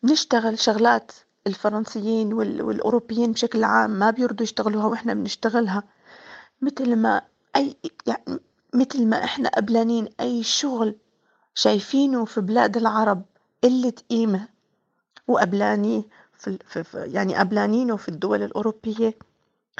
نشتغل 0.03 0.59
شغلات 0.59 1.11
الفرنسيين 1.47 2.33
وال... 2.33 2.61
والأوروبيين 2.61 3.31
بشكل 3.31 3.63
عام 3.63 3.91
ما 3.91 4.09
بيرضوا 4.11 4.43
يشتغلوها 4.43 4.85
وإحنا 4.85 5.13
بنشتغلها. 5.13 5.83
مثل 6.61 6.95
ما 6.95 7.21
أي 7.55 7.75
يعني 8.07 8.39
مثل 8.73 9.07
ما 9.07 9.23
إحنا 9.23 9.49
قبلانين 9.49 10.07
أي 10.19 10.43
شغل 10.43 10.95
شايفينه 11.55 12.25
في 12.25 12.41
بلاد 12.41 12.77
العرب 12.77 13.23
قلة 13.63 13.93
قيمة 14.09 14.47
وقبلانيه 15.27 16.03
في, 16.37 16.57
في 16.65 17.03
يعني 17.13 17.35
قبلانينه 17.35 17.95
في 17.97 18.09
الدول 18.09 18.43
الأوروبية 18.43 19.17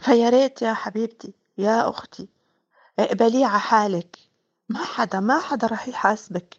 فيا 0.01 0.29
ريت 0.29 0.61
يا 0.61 0.73
حبيبتي 0.73 1.33
يا 1.57 1.89
أختي 1.89 2.27
اقبليه 2.99 3.45
على 3.45 3.59
حالك. 3.59 4.17
ما 4.69 4.83
حدا 4.83 5.19
ما 5.19 5.39
حدا 5.39 5.67
رح 5.67 5.87
يحاسبك. 5.87 6.55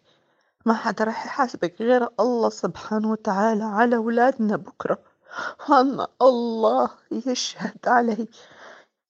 ما 0.65 0.73
حدا 0.73 1.03
رح 1.03 1.25
يحاسبك 1.25 1.81
غير 1.81 2.09
الله 2.19 2.49
سبحانه 2.49 3.11
وتعالى 3.11 3.63
على 3.63 3.97
ولادنا 3.97 4.55
بكرة. 4.55 5.03
وأنا 5.69 6.07
الله 6.21 6.89
يشهد 7.11 7.87
علي. 7.87 8.27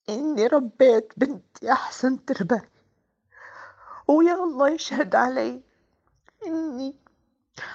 إني 0.08 0.46
ربيت 0.46 1.12
بنتي 1.16 1.72
أحسن 1.72 2.24
تربية 2.24 2.70
ويا 4.08 4.34
الله 4.34 4.68
يشهد 4.68 5.14
علي. 5.14 5.62
إني 6.46 6.96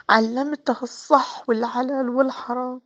علمتها 0.09 0.83
الصح 0.83 1.49
والحلال 1.49 2.09
والحرام. 2.09 2.81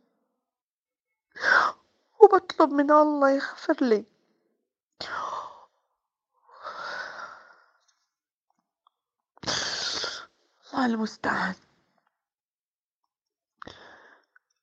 وبطلب 2.20 2.70
من 2.70 2.90
الله 2.90 3.30
يغفر 3.30 3.76
لي. 3.80 4.04
الله 10.76 10.94
المستعان. 10.94 11.54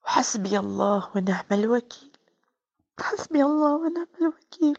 وحسبي 0.06 0.60
الله 0.60 1.12
ونعم 1.15 1.45
الوكيل. 1.52 2.12
حسبي 2.99 3.43
الله 3.43 3.76
ونعم 3.76 4.08
الوكيل. 4.21 4.78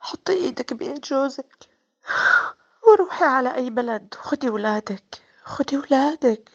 حطي 0.00 0.32
إيدك 0.32 0.72
بإيد 0.72 1.00
جوزك 1.00 1.68
وروحي 2.88 3.24
على 3.24 3.54
أي 3.54 3.70
بلد. 3.70 4.14
خدي 4.14 4.50
ولادك. 4.50 5.22
خدي 5.44 5.76
ولادك. 5.76 6.50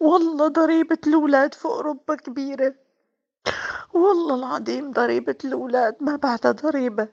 والله 0.00 0.48
ضريبة 0.48 0.98
الولاد 1.06 1.54
في 1.54 1.64
أوروبا 1.64 2.14
كبيرة. 2.14 2.74
والله 3.94 4.34
العظيم 4.34 4.92
ضريبة 4.92 5.38
الولاد 5.44 5.96
ما 6.00 6.16
بعدها 6.16 6.52
ضريبة. 6.52 7.08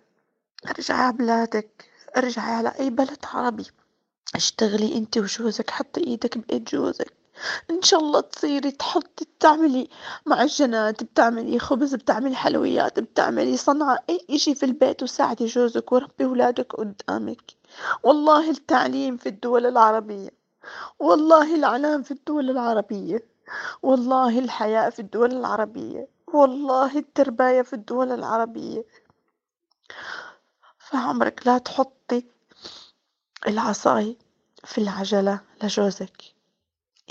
أرجعي 0.67 0.99
على 0.99 1.17
بلادك. 1.17 1.89
أرجعي 2.17 2.53
على 2.55 2.69
أي 2.79 2.89
بلد 2.89 3.25
عربي. 3.25 3.82
اشتغلي 4.35 4.97
انت 4.97 5.17
وجوزك 5.17 5.69
حطي 5.69 6.01
إيدك 6.07 6.37
بايد 6.37 6.63
جوزك. 6.63 7.13
إن 7.71 7.81
شاء 7.81 7.99
الله 7.99 8.21
تصيري 8.21 8.71
تحطي 8.71 9.25
تعملي 9.39 9.89
معجنات 10.25 11.03
بتعملي 11.03 11.59
خبز 11.59 11.95
بتعملي 11.95 12.35
حلويات 12.35 12.99
بتعملي 12.99 13.57
صنعة 13.57 13.99
أي 14.09 14.25
إشي 14.29 14.55
في 14.55 14.65
البيت 14.65 15.03
وساعدي 15.03 15.45
جوزك 15.45 15.91
وربي 15.91 16.25
ولادك 16.25 16.75
قدامك. 16.75 17.41
والله 18.03 18.49
التعليم 18.49 19.17
في 19.17 19.29
الدول 19.29 19.65
العربية 19.65 20.29
والله 20.99 21.55
الإعلام 21.55 22.03
في 22.03 22.11
الدول 22.11 22.49
العربية 22.49 23.25
والله 23.83 24.39
الحياة 24.39 24.89
في 24.89 24.99
الدول 24.99 25.31
العربية 25.31 26.07
والله 26.33 26.97
الترباية 26.97 27.61
في 27.61 27.73
الدول 27.73 28.11
العربية. 28.11 28.85
فعمرك 30.79 31.47
لا 31.47 31.57
تحطي 31.57 32.25
العصاي 33.47 34.17
في 34.63 34.77
العجلة 34.77 35.39
لجوزك. 35.63 36.23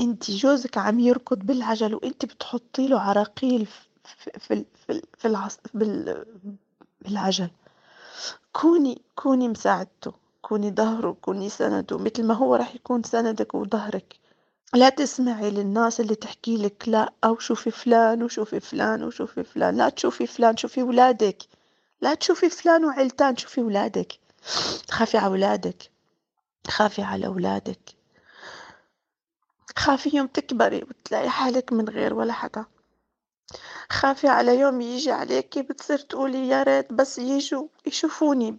انت 0.00 0.30
جوزك 0.30 0.78
عم 0.78 1.00
يركض 1.00 1.38
بالعجل 1.38 1.94
وانت 1.94 2.24
بتحطي 2.24 2.88
له 2.88 3.00
عراقيل 3.00 3.66
في 4.04 4.30
في 4.38 4.64
في, 5.18 5.28
العص 5.28 5.58
بال 5.74 6.24
بالعجل. 7.00 7.50
كوني 8.52 9.02
كوني 9.16 9.48
مساعدته 9.48 10.12
كوني 10.42 10.70
ظهره 10.70 11.16
كوني 11.22 11.48
سنده 11.48 11.98
مثل 11.98 12.24
ما 12.26 12.34
هو 12.34 12.54
راح 12.54 12.74
يكون 12.74 13.02
سندك 13.02 13.54
وظهرك. 13.54 14.16
لا 14.74 14.88
تسمعي 14.88 15.50
للناس 15.50 16.00
اللي 16.00 16.14
تحكي 16.14 16.56
لك 16.56 16.88
لا 16.88 17.12
أو 17.24 17.38
شوفي 17.38 17.70
فلان 17.70 18.22
وشوفي 18.22 18.60
فلان 18.60 19.04
وشوفي 19.04 19.44
فلان. 19.44 19.76
لا 19.76 19.88
تشوفي 19.88 20.26
فلان 20.26 20.56
شوفي 20.56 20.82
ولادك. 20.82 21.38
لا 22.00 22.14
تشوفي 22.14 22.50
فلان 22.50 22.84
وعيلتان 22.84 23.36
شوفي 23.36 23.60
ولادك. 23.60 24.12
خافي 24.90 25.18
على 25.18 25.32
ولادك. 25.32 25.91
خافي 26.68 27.02
على 27.02 27.26
أولادك. 27.26 27.80
خافي 29.76 30.16
يوم 30.16 30.26
تكبري 30.26 30.82
وتلاقي 30.82 31.30
حالك 31.30 31.72
من 31.72 31.88
غير 31.88 32.14
ولا 32.14 32.32
حدا 32.32 32.64
خافي 33.90 34.28
على 34.28 34.58
يوم 34.60 34.80
يجي 34.80 35.12
عليكي 35.12 35.62
بتصير 35.62 35.98
تقولي 35.98 36.48
يا 36.48 36.62
ريت 36.62 36.92
بس 36.92 37.18
يجوا 37.18 37.68
يشوفوني. 37.86 38.56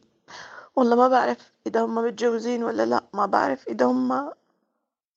والله 0.75 0.95
ما 0.95 1.07
بعرف 1.07 1.51
إذا 1.67 1.81
هم 1.81 1.95
متجوزين 1.95 2.63
ولا 2.63 2.85
لأ 2.85 3.03
ما 3.13 3.25
بعرف 3.25 3.67
إذا 3.67 3.85
هم 3.85 4.31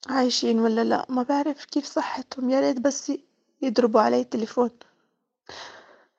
عايشين 0.09 0.61
ولا 0.61 0.85
لأ 0.85 1.07
ما 1.09 1.23
بعرف 1.23 1.65
كيف 1.65 1.85
صحتهم. 1.87 2.51
يا 2.51 2.61
ريت 2.61 2.81
بس 2.81 3.13
يضربوا 3.63 4.01
علي 4.01 4.25
تليفون 4.25 4.71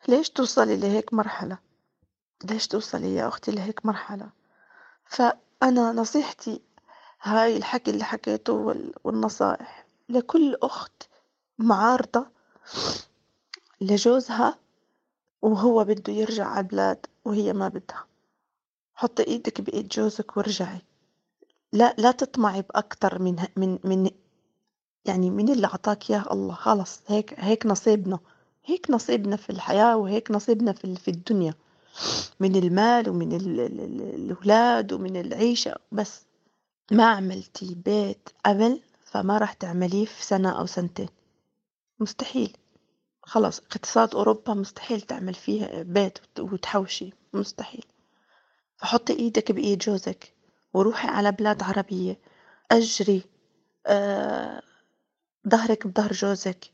ليش 0.07 0.29
توصلي 0.29 0.77
لهيك 0.77 1.13
مرحلة؟ 1.13 1.57
ليش 2.43 2.67
توصلي 2.67 3.15
يا 3.15 3.27
أختي 3.27 3.51
لهيك 3.51 3.85
مرحلة؟ 3.85 4.29
فأنا 5.61 5.91
نصيحتي 5.91 6.61
هاي 7.21 7.57
الحكي 7.57 7.91
اللي 7.91 8.03
حكيته 8.03 8.53
وال- 8.53 8.93
والنصائح 9.03 9.85
لكل 10.09 10.57
أخت 10.63 11.03
معارضة 11.59 12.27
لجوزها 13.81 14.57
وهو 15.41 15.83
بده 15.83 16.13
يرجع 16.13 16.45
على 16.47 16.59
البلاد 16.59 17.05
وهي 17.25 17.53
ما 17.53 17.67
بدها. 17.67 18.05
حطي 18.95 19.23
إيدك 19.27 19.61
بإيد 19.61 19.87
جوزك 19.87 20.37
وارجعي. 20.37 20.81
لا 21.73 21.95
لا 21.97 22.11
تطمعي 22.11 22.61
بأكتر 22.61 23.19
من 23.21 23.35
من 23.55 23.79
من 23.83 24.09
يعني 25.05 25.29
من 25.29 25.49
اللي 25.49 25.67
عطاك 25.67 26.09
إياه 26.11 26.25
الله. 26.31 26.53
خلص 26.55 27.01
هيك 27.07 27.39
هيك 27.39 27.65
نصيبنا. 27.65 28.19
هيك 28.65 28.89
نصيبنا 28.91 29.35
في 29.35 29.49
الحياة 29.49 29.97
وهيك 29.97 30.31
نصيبنا 30.31 30.71
في 30.73 31.07
الدنيا. 31.07 31.53
من 32.39 32.55
المال 32.55 33.09
ومن 33.09 33.33
ال- 33.33 33.59
ال- 33.59 33.81
ال- 33.81 34.15
الأولاد 34.15 34.93
ومن 34.93 35.17
العيشة 35.17 35.75
بس 35.91 36.21
ما 36.91 37.05
عملتي 37.05 37.75
بيت 37.85 38.29
قبل 38.45 38.81
فما 39.05 39.37
راح 39.37 39.53
تعمليه 39.53 40.05
في 40.05 40.23
سنة 40.25 40.59
أو 40.59 40.65
سنتين. 40.65 41.09
مستحيل. 41.99 42.57
خلاص 43.23 43.59
اقتصاد 43.59 44.15
أوروبا 44.15 44.53
مستحيل 44.53 45.01
تعمل 45.01 45.33
فيه 45.33 45.81
بيت 45.81 46.19
وت- 46.19 46.39
وتحوشي. 46.53 47.13
مستحيل. 47.33 47.85
فحطي 48.77 49.13
إيدك 49.13 49.51
بإيد 49.51 49.77
جوزك 49.79 50.33
وروحي 50.73 51.07
على 51.07 51.31
بلاد 51.31 51.63
عربية. 51.63 52.17
أجري 52.71 53.23
آه 53.85 54.61
ظهرك 55.49 55.87
بظهر 55.87 56.11
جوزك. 56.13 56.71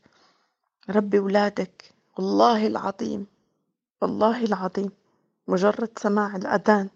ربي 0.90 1.18
ولادك. 1.18 1.94
والله 2.18 2.66
العظيم. 2.66 3.26
والله 4.02 4.44
العظيم. 4.44 4.90
مجرد 5.48 5.98
سماع 5.98 6.36
الأذان. 6.36 6.90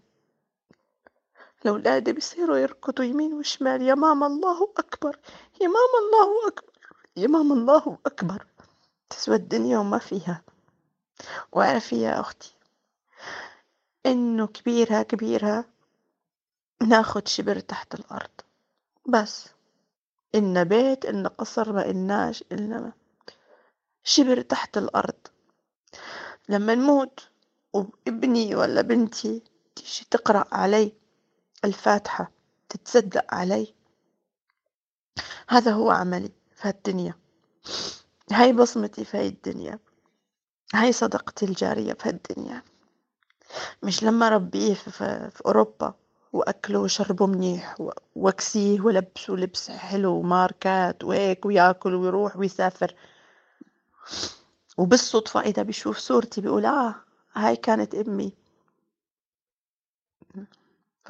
الأولاد 1.65 2.11
بيصيروا 2.11 2.57
يركضوا 2.57 3.05
يمين 3.05 3.35
وشمال 3.35 3.83
يا 3.83 3.95
ماما 3.95 4.27
الله 4.27 4.73
أكبر 4.79 5.19
يا 5.61 5.67
ماما 5.67 5.99
الله 6.03 6.49
أكبر 6.49 6.97
يا 7.17 7.27
ماما 7.27 7.55
الله 7.55 7.99
أكبر. 8.07 8.47
تسوى 9.11 9.37
الدنيا 9.37 9.79
وما 9.79 9.99
فيها. 9.99 10.43
واعرفي 11.53 12.03
يا 12.03 12.21
أختي. 12.21 12.55
إنه 14.07 14.47
كبيرها 14.47 15.03
كبيرها 15.03 15.65
ناخد 16.83 17.29
شبر 17.29 17.61
تحت 17.61 17.95
الأرض. 17.95 18.31
بس. 19.07 19.49
إن 20.35 20.65
بيت 20.65 21.05
إن 21.05 21.27
قصر 21.27 21.73
ما 21.73 21.91
إلناش 21.91 22.45
إلا 22.53 22.93
شبر 24.05 24.41
تحت 24.41 24.77
الأرض. 24.79 25.27
لما 26.49 26.75
نموت 26.75 27.29
وابني 27.79 28.55
ولا 28.55 28.83
بنتي 28.83 29.43
تيجي 29.77 30.07
تقرأ 30.11 30.45
علي 30.53 30.93
الفاتحة 31.65 32.31
تتصدق 32.69 33.35
علي. 33.35 33.75
هذا 35.49 35.71
هو 35.71 35.91
عملي 35.91 36.33
في 36.55 36.69
هالدنيا. 36.69 37.15
هاي 38.33 38.53
بصمتي 38.53 39.05
في 39.05 39.17
هاي 39.17 39.29
الدنيا. 39.29 39.79
هاي 40.75 40.93
صدقتي 40.93 41.47
الجارية 41.47 41.93
في 41.93 42.09
هالدنيا. 42.09 42.63
مش 43.83 44.05
لما 44.05 44.29
ربيه 44.29 44.75
في, 44.75 44.91
في, 44.91 45.31
في 45.31 45.47
أوروبا 45.47 45.95
وأكله 46.33 46.79
وشربه 46.81 47.27
منيح 47.27 47.77
وأكسيه 48.17 48.81
ولبسه 48.81 49.33
لبس 49.35 49.71
حلو 49.71 50.13
وماركات 50.13 51.05
وهيك 51.05 51.47
وياكل 51.47 51.95
ويروح 51.95 52.37
ويسافر. 52.37 52.95
وبالصدفة 54.79 55.41
إذا 55.41 55.63
بيشوف 55.63 55.99
صورتي 55.99 56.41
بيقول 56.41 56.67
آه 56.67 56.95
هاي 57.39 57.57
كانت 57.57 57.95
أمي. 57.95 58.33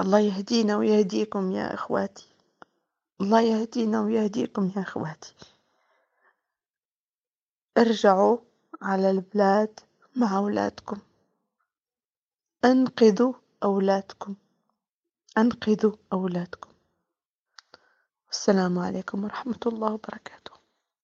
الله 0.01 0.19
يهدينا 0.19 0.77
ويهديكم 0.77 1.53
يا 1.53 1.75
إخواتي. 1.75 2.29
الله 3.21 3.41
يهدينا 3.41 4.01
ويهديكم 4.01 4.73
يا 4.77 4.83
إخواتي. 4.83 5.35
ارجعوا 7.79 8.39
على 8.83 9.11
البلاد 9.11 9.81
مع 10.17 10.39
أولادكم. 10.39 10.99
أنقذوا 12.65 13.33
أولادكم. 13.63 14.35
أنقذوا 15.39 15.97
أولادكم. 16.13 16.71
السلام 18.31 18.79
عليكم 18.79 19.25
ورحمة 19.25 19.61
الله 19.67 19.93
وبركاته. 19.93 20.38